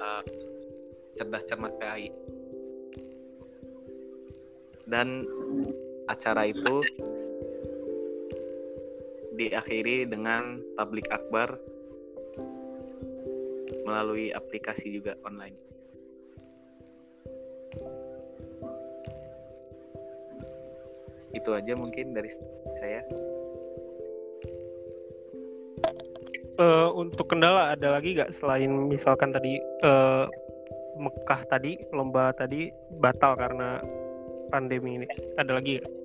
[0.00, 0.22] Eh,
[1.20, 2.08] cerdas cermat PAI
[4.90, 5.22] dan
[6.10, 6.82] acara itu
[9.38, 11.56] diakhiri dengan tablik akbar
[13.86, 15.56] melalui aplikasi juga online.
[21.30, 22.28] Itu aja mungkin dari
[22.82, 23.00] saya.
[26.60, 30.26] Eh, untuk kendala ada lagi nggak selain misalkan tadi eh,
[31.00, 32.68] Mekah tadi lomba tadi
[33.00, 33.80] batal karena
[34.52, 35.06] pandemi ini
[35.40, 35.99] ada lagi nggak?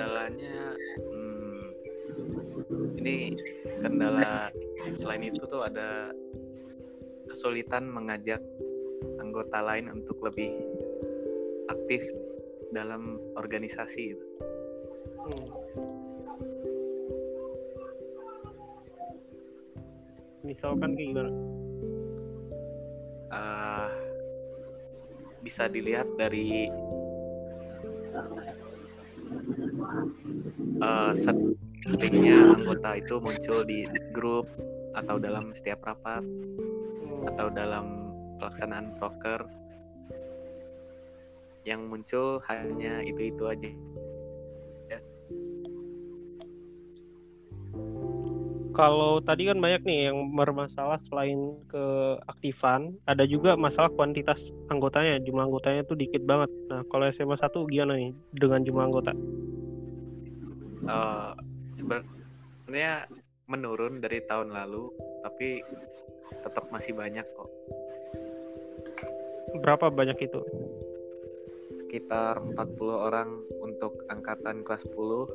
[0.00, 0.72] Kendalanya
[1.12, 1.60] hmm,
[3.04, 3.36] ini
[3.84, 4.48] kendala
[4.96, 6.08] selain itu tuh ada
[7.28, 8.40] kesulitan mengajak
[9.20, 10.56] anggota lain untuk lebih
[11.68, 12.00] aktif
[12.72, 14.24] dalam organisasi gitu.
[15.20, 15.44] Hmm.
[20.48, 21.32] Misalkan kayak gimana?
[23.36, 23.92] Ah,
[25.44, 26.72] bisa dilihat dari
[30.78, 31.56] eh, set-
[31.90, 34.46] seringnya anggota itu muncul di grup
[34.94, 36.22] atau dalam setiap rapat
[37.34, 39.46] atau dalam pelaksanaan proker
[41.66, 43.70] yang muncul hanya itu-itu aja
[48.70, 54.40] Kalau tadi kan banyak nih yang bermasalah selain keaktifan, ada juga masalah kuantitas
[54.72, 56.48] anggotanya, jumlah anggotanya tuh dikit banget.
[56.72, 59.12] Nah, kalau SMA 1 gimana nih dengan jumlah anggota?
[60.80, 61.32] Eh,
[61.76, 63.04] sebenarnya
[63.50, 64.88] menurun dari tahun lalu
[65.26, 65.60] tapi
[66.40, 67.50] tetap masih banyak kok
[69.60, 70.40] Berapa banyak itu?
[71.70, 72.56] sekitar 40
[72.90, 73.30] orang
[73.62, 75.26] untuk angkatan kelas 10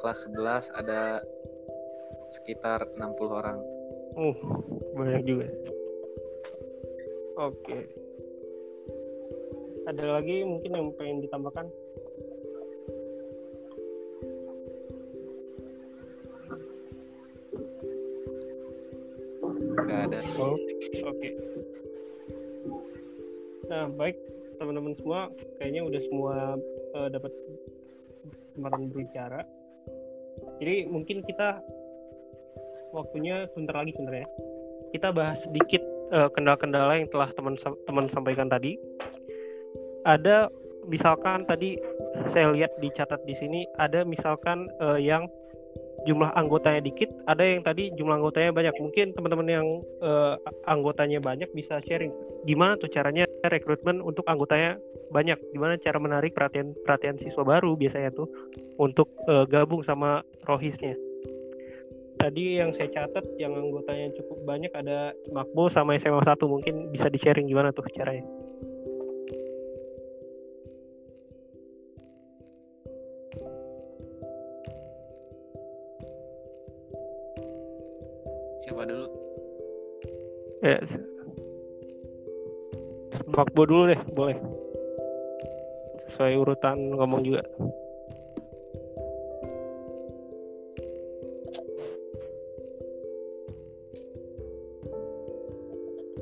[0.00, 1.20] kelas 11 ada
[2.32, 3.58] sekitar 60 orang
[4.16, 4.32] Uh,
[4.96, 5.44] banyak juga.
[7.36, 7.84] Oke.
[9.84, 11.68] Ada lagi mungkin yang pengen ditambahkan?
[23.94, 24.18] Baik
[24.58, 25.30] teman-teman semua,
[25.60, 26.34] kayaknya udah semua
[26.96, 27.32] eh, dapat
[28.50, 29.40] kesempatan berbicara.
[30.58, 31.60] Jadi mungkin kita
[32.90, 34.26] waktunya sebentar lagi sebenarnya.
[34.90, 37.54] Kita bahas sedikit eh, kendala-kendala yang telah teman
[37.86, 38.74] teman sampaikan tadi.
[40.06, 40.50] Ada
[40.86, 41.76] misalkan tadi
[42.30, 45.28] saya lihat dicatat di sini ada misalkan eh, yang
[46.06, 48.74] jumlah anggotanya dikit, ada yang tadi jumlah anggotanya banyak.
[48.78, 49.66] Mungkin teman-teman yang
[50.00, 50.34] eh,
[50.70, 52.14] anggotanya banyak bisa sharing
[52.46, 54.78] gimana tuh caranya rekrutmen untuk anggotanya
[55.10, 55.36] banyak.
[55.50, 58.30] Gimana cara menarik perhatian perhatian siswa baru biasanya tuh
[58.78, 60.94] untuk eh, gabung sama rohisnya.
[62.16, 67.12] Tadi yang saya catat yang anggotanya cukup banyak ada Makbo sama SMA 1 mungkin bisa
[67.12, 68.24] di sharing gimana tuh caranya.
[80.66, 80.82] Ya.
[80.82, 80.98] s-
[83.30, 84.34] Makbo dulu deh, boleh.
[86.10, 87.46] Sesuai urutan ngomong juga.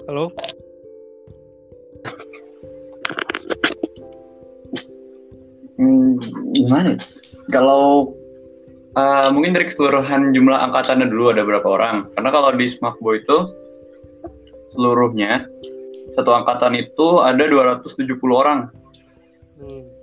[0.04, 0.28] Halo?
[5.80, 6.20] Hmm,
[6.52, 6.92] gimana?
[6.92, 6.96] ya?
[7.48, 8.12] Kalau
[8.92, 12.12] uh, mungkin dari keseluruhan jumlah angkatannya dulu ada berapa orang?
[12.12, 13.63] Karena kalau di Smakbo itu
[14.74, 15.46] seluruhnya
[16.18, 18.68] satu angkatan itu ada 270 orang.
[19.58, 19.94] Hmm.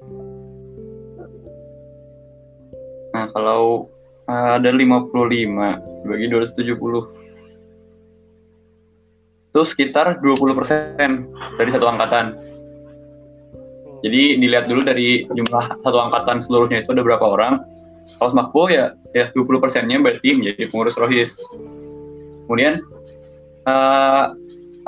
[3.11, 3.91] Nah, kalau
[4.31, 5.11] uh, ada 55
[6.07, 7.21] bagi 270
[9.51, 12.39] itu sekitar 20% dari satu angkatan.
[14.01, 17.59] Jadi dilihat dulu dari jumlah satu angkatan seluruhnya itu ada berapa orang.
[18.17, 21.35] Kalau Smakbo ya ya 20 persennya berarti menjadi pengurus rohis.
[22.47, 22.81] Kemudian
[23.67, 24.25] eh,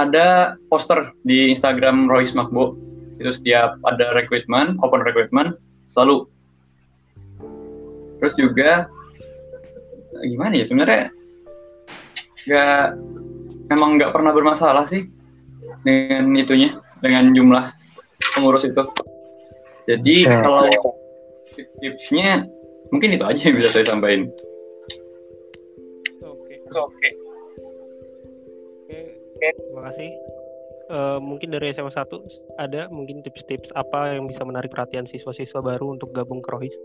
[0.01, 2.73] ada poster di Instagram Royce Makbo
[3.21, 5.55] itu setiap ada recruitment open recruitment
[5.93, 6.25] selalu
[8.17, 8.89] terus juga
[10.23, 11.03] gimana ya sebenarnya
[12.47, 12.85] nggak
[13.69, 15.07] memang nggak pernah bermasalah sih
[15.85, 17.71] dengan itunya dengan jumlah
[18.35, 18.83] pengurus itu
[19.83, 20.39] jadi Ya.
[20.41, 20.63] kalau
[21.83, 22.47] tipsnya
[22.89, 24.31] mungkin itu aja yang bisa saya sampaikan
[26.23, 26.55] Oke.
[26.71, 27.09] Oke.
[29.43, 29.59] Oke.
[29.59, 30.11] Terima kasih.
[30.93, 35.99] Eh, mungkin dari SMA 1 ada mungkin tips-tips apa yang bisa menarik perhatian siswa-siswa baru
[35.99, 36.75] untuk gabung ke Rohis?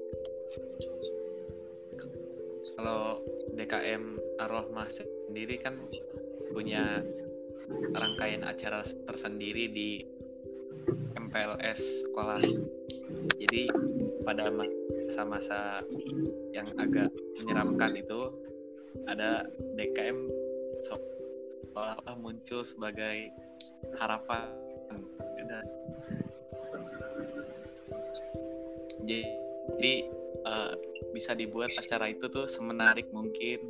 [2.75, 3.23] Kalau
[3.55, 5.79] DKM Ar-Rahmah sendiri kan
[6.51, 7.07] punya
[7.95, 10.03] rangkaian acara tersendiri di
[11.15, 12.43] MPLS sekolah.
[13.39, 13.71] Jadi
[14.27, 15.87] pada masa-masa
[16.51, 18.35] yang agak menyeramkan itu
[19.07, 19.47] ada
[19.79, 20.27] DKM
[21.67, 23.33] seolah-olah muncul sebagai
[23.99, 24.69] harapan.
[29.79, 30.05] Jadi
[30.45, 30.73] eh,
[31.17, 33.63] bisa dibuat acara itu tuh semenarik mungkin.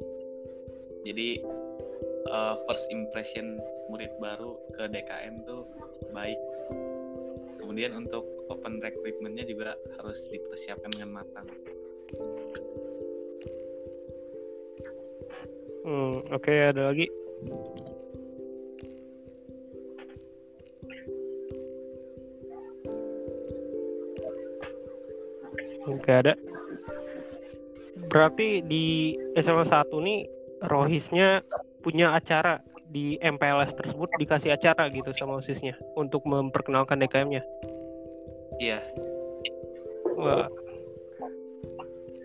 [1.04, 1.44] Jadi
[2.26, 3.60] eh, first impression
[3.92, 5.68] murid baru ke DKM tuh
[6.10, 6.40] baik.
[7.62, 11.46] Kemudian untuk open recruitmentnya juga harus dipersiapkan dengan matang.
[15.84, 17.06] Hmm, oke ada lagi.
[25.88, 26.34] Oke ada.
[28.08, 30.20] Berarti di SMA 1 nih
[30.64, 31.44] Rohisnya
[31.84, 37.44] punya acara di MPLS tersebut dikasih acara gitu sama OSISnya untuk memperkenalkan DKM-nya.
[38.58, 38.80] iya
[40.18, 40.50] Wah.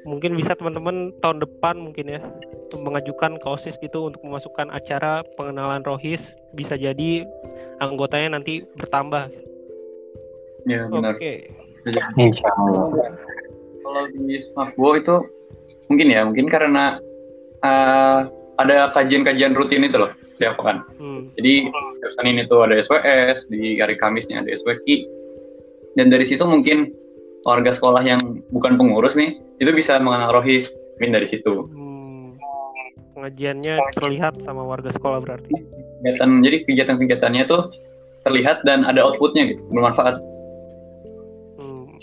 [0.04, 2.20] Mungkin bisa teman-teman tahun depan mungkin ya
[2.76, 6.20] mengajukan ke OSIS gitu untuk memasukkan acara pengenalan Rohis
[6.52, 7.24] bisa jadi
[7.80, 9.30] anggotanya nanti bertambah.
[10.64, 11.52] ya benar Oke.
[12.48, 13.12] Allah.
[13.84, 15.16] kalau di Smartbo itu
[15.92, 17.04] mungkin ya mungkin karena
[17.60, 18.20] eh,
[18.56, 21.28] ada kajian-kajian rutin itu loh setiap pekan Hmm.
[21.36, 24.88] jadi setiap Senin itu ada SWS di hari Kamisnya ada SWQ
[26.00, 26.96] dan dari situ mungkin
[27.44, 28.20] warga sekolah yang
[28.52, 32.36] bukan pengurus nih itu bisa mengenal Rohis mungkin dari situ Hmm.
[33.14, 35.54] Pengajiannya terlihat sama warga sekolah berarti.
[36.04, 37.72] kegiatan jadi kegiatan-kegiatannya tuh
[38.24, 40.20] terlihat dan ada outputnya gitu bermanfaat
[41.56, 41.96] Hmm.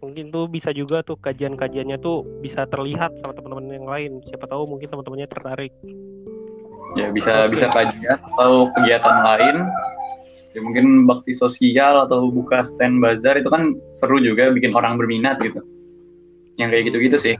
[0.00, 4.12] Mungkin tuh bisa juga tuh kajian-kajiannya tuh bisa terlihat sama teman-teman yang lain.
[4.26, 5.74] Siapa tahu mungkin teman-temannya tertarik.
[6.98, 9.62] ya bisa bisa kajian atau kegiatan lain
[10.50, 15.38] ya mungkin bakti sosial atau buka stand bazar itu kan seru juga bikin orang berminat
[15.42, 15.62] gitu.
[16.58, 17.36] Yang kayak gitu-gitu sih.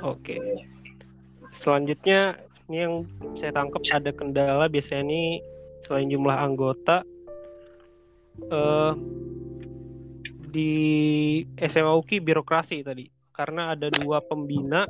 [0.00, 0.38] Oke.
[1.58, 2.40] Selanjutnya
[2.70, 2.94] ini yang
[3.36, 5.22] saya tangkap ada kendala biasanya ini
[5.84, 7.02] selain jumlah anggota
[8.48, 8.92] eh
[10.50, 10.72] di
[11.58, 13.06] SMA UKI birokrasi tadi.
[13.34, 14.86] Karena ada dua pembina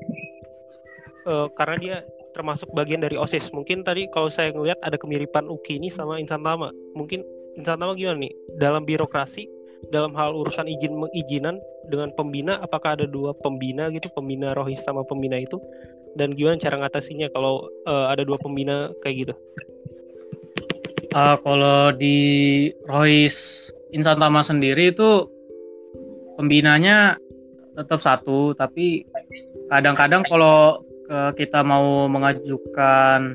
[1.27, 1.97] eh, karena dia
[2.41, 3.53] termasuk bagian dari OSIS.
[3.53, 6.73] Mungkin tadi kalau saya ngelihat ada kemiripan UKI ini sama Insan Tama.
[6.97, 7.21] Mungkin
[7.61, 8.33] Insan Tama gimana nih?
[8.57, 9.45] Dalam birokrasi
[9.93, 11.57] dalam hal urusan izin mengizinan
[11.89, 15.57] dengan pembina apakah ada dua pembina gitu pembina rohis sama pembina itu
[16.21, 19.35] dan gimana cara ngatasinya kalau eh, ada dua pembina kayak gitu
[21.11, 22.19] Eh, kalau di
[22.87, 25.27] Royce Insan Tama sendiri itu
[26.39, 27.19] pembinanya
[27.75, 29.03] tetap satu, tapi
[29.67, 33.35] kadang-kadang kalau eh, kita mau mengajukan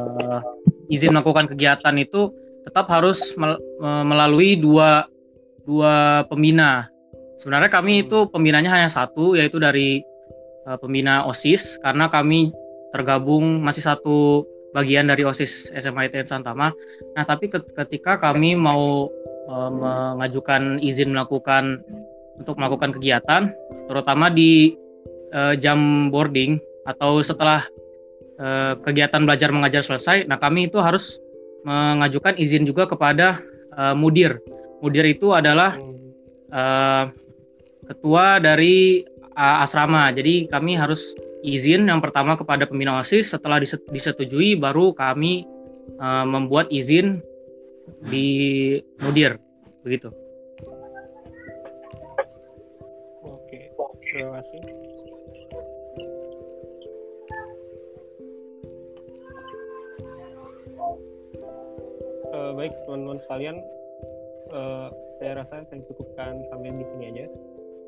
[0.00, 0.40] eh,
[0.88, 2.32] izin melakukan kegiatan itu
[2.64, 5.04] tetap harus mel- me- melalui dua
[5.68, 6.88] dua pembina.
[7.36, 10.00] Sebenarnya kami itu pembinanya hanya satu, yaitu dari
[10.64, 12.50] eh, pembina OSIS, karena kami
[12.96, 16.72] tergabung masih satu bagian dari OSIS SMA ITN Santama.
[17.14, 19.12] Nah, tapi ket- ketika kami mau
[19.52, 21.84] eh, mengajukan izin melakukan
[22.34, 23.52] untuk melakukan kegiatan,
[23.86, 24.74] terutama di
[25.34, 27.66] eh, jam boarding atau setelah
[28.38, 31.18] eh, kegiatan belajar mengajar selesai, nah kami itu harus
[31.66, 33.42] mengajukan izin juga kepada
[33.74, 34.38] eh, mudir.
[34.78, 35.74] Mudir itu adalah
[36.54, 37.04] eh,
[37.84, 39.04] ketua dari
[39.36, 40.10] uh, asrama.
[40.14, 41.14] Jadi kami harus
[41.44, 45.44] izin yang pertama kepada pembina OSIS, setelah diset- disetujui baru kami
[46.00, 47.20] uh, membuat izin
[48.08, 49.36] di mudir
[49.84, 50.08] begitu.
[53.20, 53.60] oke
[54.08, 54.83] terima kasih
[62.44, 63.56] Eh, baik teman-teman sekalian
[64.52, 67.24] eh, saya rasa saya cukupkan sampai di sini aja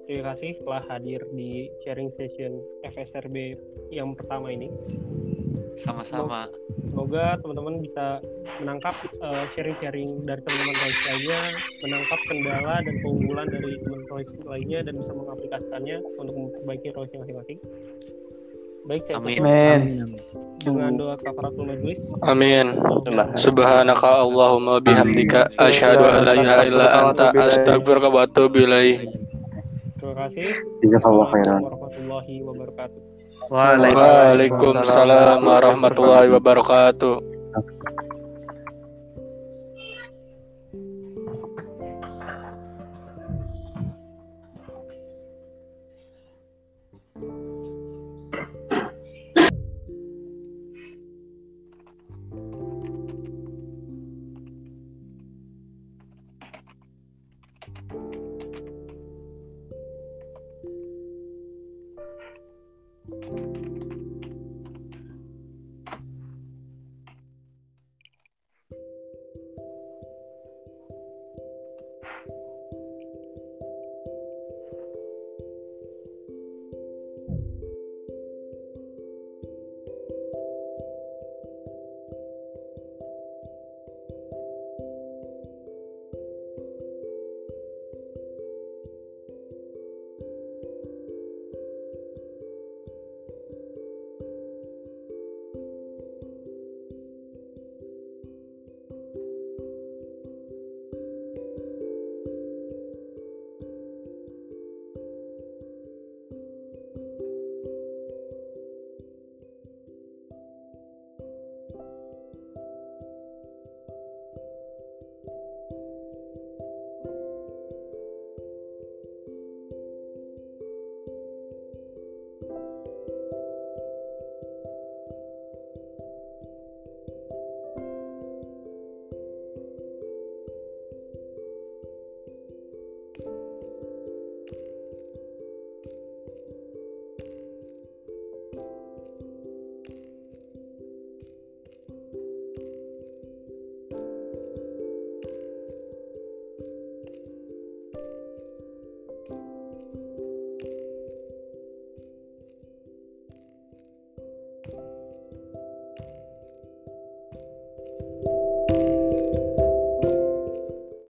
[0.09, 2.57] terima kasih telah hadir di sharing session
[2.89, 3.59] FSRB
[3.93, 4.73] yang pertama ini
[5.77, 6.49] Sama-sama.
[6.89, 8.25] Semoga teman-teman bisa
[8.65, 11.41] menangkap eh, sharing-sharing dari teman-teman Royce lainnya,
[11.85, 17.61] menangkap kendala dan keunggulan dari teman Royce lainnya dan bisa mengaplikasikannya untuk memperbaiki Royce masing-masing.
[18.87, 19.43] Baik, saya Amin.
[19.43, 19.83] Amin.
[20.63, 21.99] dengan doa kafaratul majelis.
[22.23, 22.79] Amin.
[23.35, 29.03] Subhanaka Allahumma bihamdika asyhadu an la ilaha illa anta astaghfiruka wa atubu ilaik.
[29.99, 30.55] Terima kasih.
[30.87, 31.61] Jazakallah khairan.
[31.67, 33.01] Assalamualaikum warahmatullahi wabarakatuh.
[33.51, 37.36] Waalaikumsalam warahmatullahi wabarakatuh.